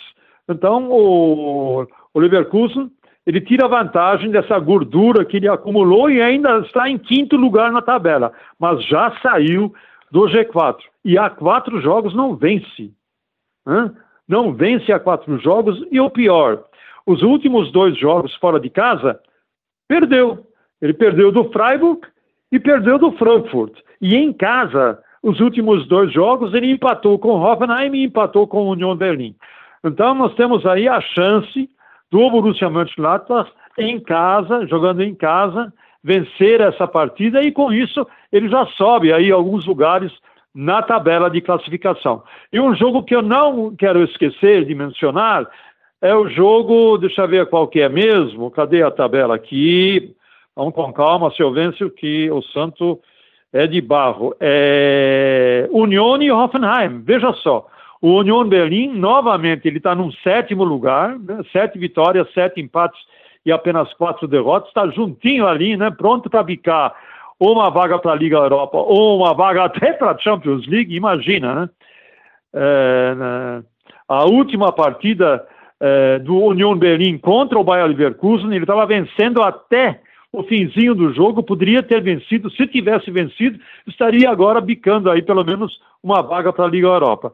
Então, 0.49 0.91
o, 0.91 1.87
o 2.13 2.21
Leverkusen 2.21 2.91
ele 3.27 3.41
tira 3.41 3.69
vantagem 3.69 4.31
dessa 4.31 4.59
gordura 4.59 5.25
que 5.25 5.37
ele 5.37 5.49
acumulou 5.49 6.11
e 6.11 6.21
ainda 6.21 6.59
está 6.61 6.89
em 6.89 6.99
quinto 6.99 7.37
lugar 7.37 7.71
na 7.71 7.83
tabela, 7.83 8.33
mas 8.59 8.85
já 8.87 9.15
saiu 9.23 9.73
do 10.11 10.23
G4. 10.23 10.79
E 11.05 11.17
há 11.17 11.31
quatro 11.31 11.81
jogos 11.81 12.15
não 12.15 12.35
vence. 12.35 12.93
Não 14.27 14.55
vence 14.55 14.91
há 14.91 14.99
quatro 14.99 15.39
jogos 15.39 15.85
e 15.91 16.01
o 16.01 16.11
pior, 16.11 16.65
os 17.07 17.23
últimos 17.23 17.71
dois 17.73 17.97
jogos 17.99 18.35
fora 18.37 18.59
de 18.59 18.71
casa, 18.71 19.21
perdeu. 19.87 20.47
Ele 20.81 20.95
perdeu 20.95 21.31
do 21.31 21.51
Freiburg 21.51 22.01
e 22.51 22.59
perdeu 22.59 22.99
do 22.99 23.13
Frankfurt. 23.13 23.79
E 24.01 24.17
em 24.17 24.33
casa, 24.33 24.99
os 25.23 25.41
últimos 25.41 25.87
dois 25.87 26.13
jogos, 26.13 26.55
ele 26.55 26.71
empatou 26.71 27.19
com 27.19 27.41
Hoffenheim 27.41 27.95
e 27.95 28.05
empatou 28.05 28.47
com 28.47 28.65
o 28.65 28.71
Union 28.71 28.97
Berlim. 28.97 29.35
Então, 29.85 30.15
nós 30.15 30.35
temos 30.35 30.67
aí 30.67 30.89
a 30.89 31.01
chance 31.01 31.69
do 32.11 32.31
Borussia 32.31 32.69
Mönchengladbach 32.69 33.51
em 33.79 34.01
casa, 34.01 34.67
jogando 34.67 35.03
em 35.03 35.15
casa, 35.15 35.73
vencer 36.03 36.61
essa 36.61 36.87
partida 36.87 37.43
e 37.43 37.53
com 37.53 37.73
isso 37.73 38.07
ele 38.33 38.49
já 38.49 38.67
sobe 38.67 39.13
aí 39.13 39.31
alguns 39.31 39.67
lugares 39.67 40.13
na 40.55 40.83
tabela 40.83 41.31
de 41.31 41.41
classificação. 41.41 42.23
E 42.53 42.59
um 42.59 42.75
jogo 42.75 43.05
que 43.05 43.15
eu 43.15 43.23
não 43.23 43.75
quero 43.77 44.03
esquecer 44.03 44.65
de 44.65 44.75
mencionar 44.75 45.47
é 46.03 46.15
o 46.15 46.29
jogo, 46.29 46.99
deixa 46.99 47.23
eu 47.23 47.29
ver 47.29 47.47
qual 47.47 47.69
que 47.69 47.81
é 47.81 47.89
mesmo, 47.89 48.51
cadê 48.51 48.83
a 48.83 48.91
tabela 48.91 49.35
aqui? 49.35 50.15
Vamos 50.61 50.75
com 50.75 50.93
calma, 50.93 51.31
seu 51.31 51.51
Vencio, 51.51 51.91
que 51.91 52.31
o 52.31 52.43
Santo 52.43 53.01
é 53.51 53.67
de 53.67 53.81
barro. 53.81 54.37
É 54.39 55.67
Union 55.73 56.21
e 56.21 56.31
Hoffenheim, 56.31 57.01
veja 57.03 57.33
só. 57.33 57.67
O 57.99 58.19
Union 58.19 58.47
Berlim, 58.47 58.89
novamente, 58.89 59.67
ele 59.67 59.79
está 59.79 59.95
num 59.95 60.13
sétimo 60.13 60.63
lugar, 60.63 61.19
né? 61.19 61.41
sete 61.51 61.79
vitórias, 61.79 62.31
sete 62.35 62.61
empates 62.61 63.01
e 63.47 63.51
apenas 63.51 63.91
quatro 63.95 64.29
derrotas, 64.29 64.69
está 64.69 64.87
juntinho 64.89 65.47
ali, 65.47 65.79
né? 65.79 65.91
pronto 65.91 66.29
para 66.29 66.43
bicar 66.43 66.95
ou 67.39 67.55
uma 67.55 67.71
vaga 67.71 67.99
para 67.99 68.13
a 68.13 68.17
Liga 68.17 68.37
Europa 68.37 68.77
ou 68.77 69.17
uma 69.17 69.33
vaga 69.33 69.65
até 69.65 69.95
para 69.95 70.11
a 70.11 70.19
Champions 70.19 70.67
League, 70.67 70.95
imagina, 70.95 71.55
né? 71.55 71.71
É, 72.53 73.15
né? 73.15 73.63
A 74.07 74.27
última 74.27 74.73
partida 74.73 75.43
é, 75.81 76.19
do 76.19 76.37
Union 76.37 76.77
Berlim 76.77 77.17
contra 77.17 77.59
o 77.59 77.65
Bayer 77.65 77.87
Leverkusen, 77.87 78.53
ele 78.53 78.65
estava 78.65 78.85
vencendo 78.85 79.41
até 79.41 80.03
o 80.33 80.43
finzinho 80.45 80.95
do 80.95 81.13
jogo, 81.13 81.43
poderia 81.43 81.83
ter 81.83 82.01
vencido, 82.01 82.51
se 82.51 82.67
tivesse 82.67 83.11
vencido, 83.11 83.59
estaria 83.87 84.31
agora 84.31 84.61
bicando 84.61 85.11
aí 85.11 85.23
pelo 85.23 85.45
menos 85.45 85.81
uma 86.03 86.23
vaga 86.23 86.53
para 86.53 86.65
a 86.65 86.69
Liga 86.69 86.87
Europa. 86.87 87.33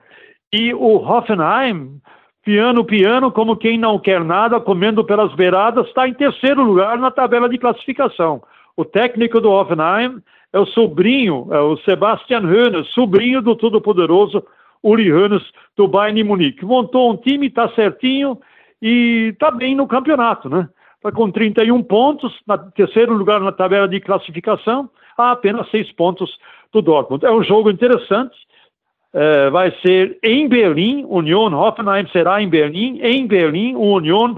E 0.52 0.72
o 0.72 0.96
Hoffenheim, 0.96 2.00
piano, 2.42 2.84
piano, 2.84 3.30
como 3.30 3.56
quem 3.56 3.76
não 3.76 3.98
quer 3.98 4.24
nada, 4.24 4.60
comendo 4.60 5.04
pelas 5.04 5.34
beiradas, 5.34 5.86
está 5.88 6.08
em 6.08 6.14
terceiro 6.14 6.62
lugar 6.62 6.98
na 6.98 7.10
tabela 7.10 7.48
de 7.48 7.58
classificação. 7.58 8.42
O 8.76 8.84
técnico 8.84 9.40
do 9.40 9.50
Hoffenheim 9.50 10.22
é 10.52 10.58
o 10.58 10.66
sobrinho, 10.66 11.48
é 11.50 11.60
o 11.60 11.76
Sebastian 11.78 12.40
Hoeneß, 12.40 12.88
sobrinho 12.88 13.42
do 13.42 13.54
todo-poderoso 13.54 14.42
Uli 14.82 15.12
Hoeneß 15.12 15.42
do 15.76 15.86
Bayern 15.86 16.24
Munique. 16.24 16.64
Montou 16.64 17.12
um 17.12 17.16
time, 17.16 17.48
está 17.48 17.68
certinho 17.70 18.38
e 18.80 19.32
está 19.32 19.50
bem 19.50 19.74
no 19.74 19.86
campeonato, 19.86 20.48
né? 20.48 20.68
Está 20.96 21.12
com 21.12 21.30
31 21.30 21.82
pontos, 21.82 22.32
na 22.46 22.58
terceiro 22.58 23.14
lugar 23.14 23.40
na 23.40 23.52
tabela 23.52 23.88
de 23.88 24.00
classificação, 24.00 24.90
a 25.16 25.32
apenas 25.32 25.70
seis 25.70 25.90
pontos 25.92 26.30
do 26.72 26.82
Dortmund. 26.82 27.24
É 27.24 27.30
um 27.30 27.42
jogo 27.42 27.70
interessante, 27.70 28.36
é, 29.12 29.50
vai 29.50 29.70
ser 29.80 30.18
em 30.22 30.48
Berlim, 30.48 31.04
Union 31.08 31.52
Hoffenheim 31.52 32.06
será 32.08 32.42
em 32.42 32.48
Berlim, 32.48 33.00
em 33.02 33.26
Berlim 33.26 33.74
o 33.74 33.96
Union 33.96 34.36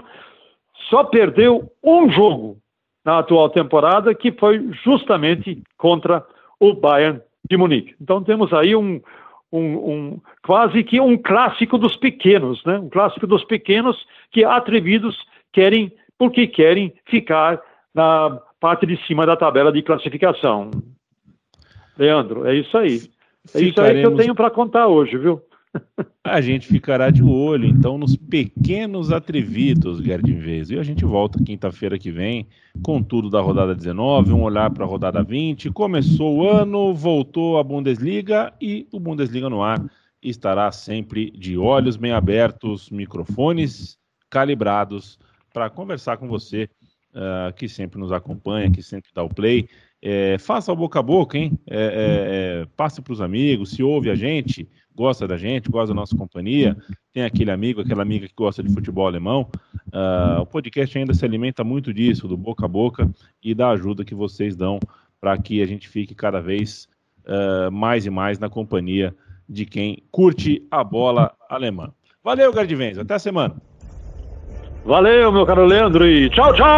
só 0.89 1.05
perdeu 1.05 1.71
um 1.83 2.11
jogo 2.11 2.59
na 3.05 3.19
atual 3.19 3.49
temporada, 3.51 4.15
que 4.15 4.33
foi 4.33 4.71
justamente 4.85 5.63
contra 5.77 6.25
o 6.61 6.75
Bayern 6.75 7.21
de 7.49 7.57
Munique. 7.57 7.95
Então 8.01 8.23
temos 8.23 8.53
aí 8.53 8.75
um, 8.77 9.01
um, 9.53 9.63
um, 9.63 10.21
quase 10.43 10.83
que 10.85 11.01
um 11.01 11.17
clássico 11.17 11.79
dos 11.79 11.97
pequenos, 11.97 12.63
né? 12.65 12.79
Um 12.79 12.89
clássico 12.89 13.27
dos 13.27 13.45
pequenos 13.45 13.97
que 14.31 14.45
atrevidos 14.45 15.17
querem, 15.53 15.93
porque 16.19 16.47
querem 16.47 16.93
ficar 17.07 17.61
na 17.95 18.41
parte 18.61 18.85
de 18.85 18.97
cima 19.07 19.25
da 19.25 19.37
tabela 19.37 19.73
de 19.73 19.83
classificação. 19.83 20.71
Leandro, 21.97 22.47
é 22.47 22.55
isso 22.55 22.77
aí. 22.77 23.03
É 23.55 23.61
isso 23.61 23.81
aí 23.81 24.01
que 24.01 24.07
eu 24.07 24.17
tenho 24.17 24.35
para 24.35 24.51
contar 24.51 24.89
hoje, 24.89 25.17
viu? 25.17 25.41
A 26.25 26.41
gente 26.41 26.67
ficará 26.67 27.11
de 27.11 27.23
olho, 27.23 27.65
então, 27.65 27.97
nos 27.97 28.17
pequenos 28.17 29.13
atrevidos, 29.13 30.03
Gerd 30.03 30.31
Vez. 30.35 30.71
E 30.71 30.79
a 30.79 30.83
gente 30.83 31.05
volta 31.05 31.43
quinta-feira 31.43 31.99
que 31.99 32.11
vem 32.11 32.47
com 32.83 33.03
tudo 33.03 33.31
da 33.31 33.41
rodada 33.41 33.75
19, 33.75 34.33
um 34.33 34.43
olhar 34.43 34.71
para 34.71 34.85
a 34.85 34.87
rodada 34.87 35.23
20. 35.23 35.71
Começou 35.71 36.39
o 36.39 36.49
ano, 36.49 36.93
voltou 36.93 37.59
a 37.59 37.65
Bundesliga 37.65 38.53
e 38.61 38.87
o 38.93 39.01
Bundesliga 39.01 39.49
no 39.49 39.63
ar 39.63 39.83
estará 40.23 40.71
sempre 40.73 41.31
de 41.31 41.57
olhos 41.57 41.97
bem 41.97 42.13
abertos, 42.13 42.91
microfones 42.91 43.99
calibrados 44.29 45.19
para 45.59 45.69
conversar 45.69 46.19
com 46.19 46.29
você 46.29 46.69
uh, 47.11 47.53
que 47.53 47.69
sempre 47.69 47.99
nos 47.99 48.13
acompanha, 48.13 48.71
que 48.71 48.81
sempre 48.81 49.11
dá 49.13 49.25
o 49.25 49.29
play. 49.29 49.69
É, 50.01 50.39
faça 50.39 50.73
o 50.73 50.77
boca 50.77 51.01
a 51.01 51.03
boca, 51.03 51.37
hein? 51.37 51.59
É, 51.67 51.77
é, 51.77 52.63
é 52.63 52.67
passe 52.77 53.03
para 53.03 53.13
os 53.13 53.21
amigos, 53.21 53.71
se 53.73 53.83
ouve 53.83 54.09
a 54.09 54.15
gente, 54.15 54.69
gosta 54.95 55.27
da 55.27 55.37
gente, 55.37 55.69
gosta 55.69 55.89
da 55.89 56.01
nossa 56.01 56.17
companhia, 56.17 56.77
tem 57.13 57.25
aquele 57.25 57.51
amigo, 57.51 57.81
aquela 57.81 58.03
amiga 58.03 58.29
que 58.29 58.35
gosta 58.37 58.63
de 58.63 58.73
futebol 58.73 59.09
alemão. 59.09 59.51
Uh, 59.89 60.43
o 60.43 60.47
podcast 60.47 60.97
ainda 60.97 61.13
se 61.13 61.25
alimenta 61.25 61.65
muito 61.65 61.93
disso, 61.93 62.29
do 62.29 62.37
boca 62.37 62.65
a 62.65 62.69
boca 62.69 63.11
e 63.43 63.53
da 63.53 63.71
ajuda 63.71 64.05
que 64.05 64.15
vocês 64.15 64.55
dão 64.55 64.79
para 65.21 65.37
que 65.37 65.61
a 65.61 65.67
gente 65.67 65.89
fique 65.89 66.15
cada 66.15 66.41
vez 66.41 66.89
uh, 67.25 67.73
mais 67.73 68.07
e 68.07 68.11
mais 68.11 68.39
na 68.39 68.49
companhia 68.49 69.13
de 69.49 69.67
quem 69.67 70.05
curte 70.13 70.65
a 70.71 70.85
bola 70.85 71.35
alemã. 71.51 71.93
Valeu, 72.23 72.53
Gardivens. 72.53 72.97
Até 72.97 73.15
a 73.15 73.19
semana. 73.19 73.68
Valeu, 74.85 75.33
meu 75.33 75.45
caro 75.45 75.65
Leandro, 75.67 76.07
e 76.07 76.31
tchau, 76.31 76.53
tchau! 76.55 76.69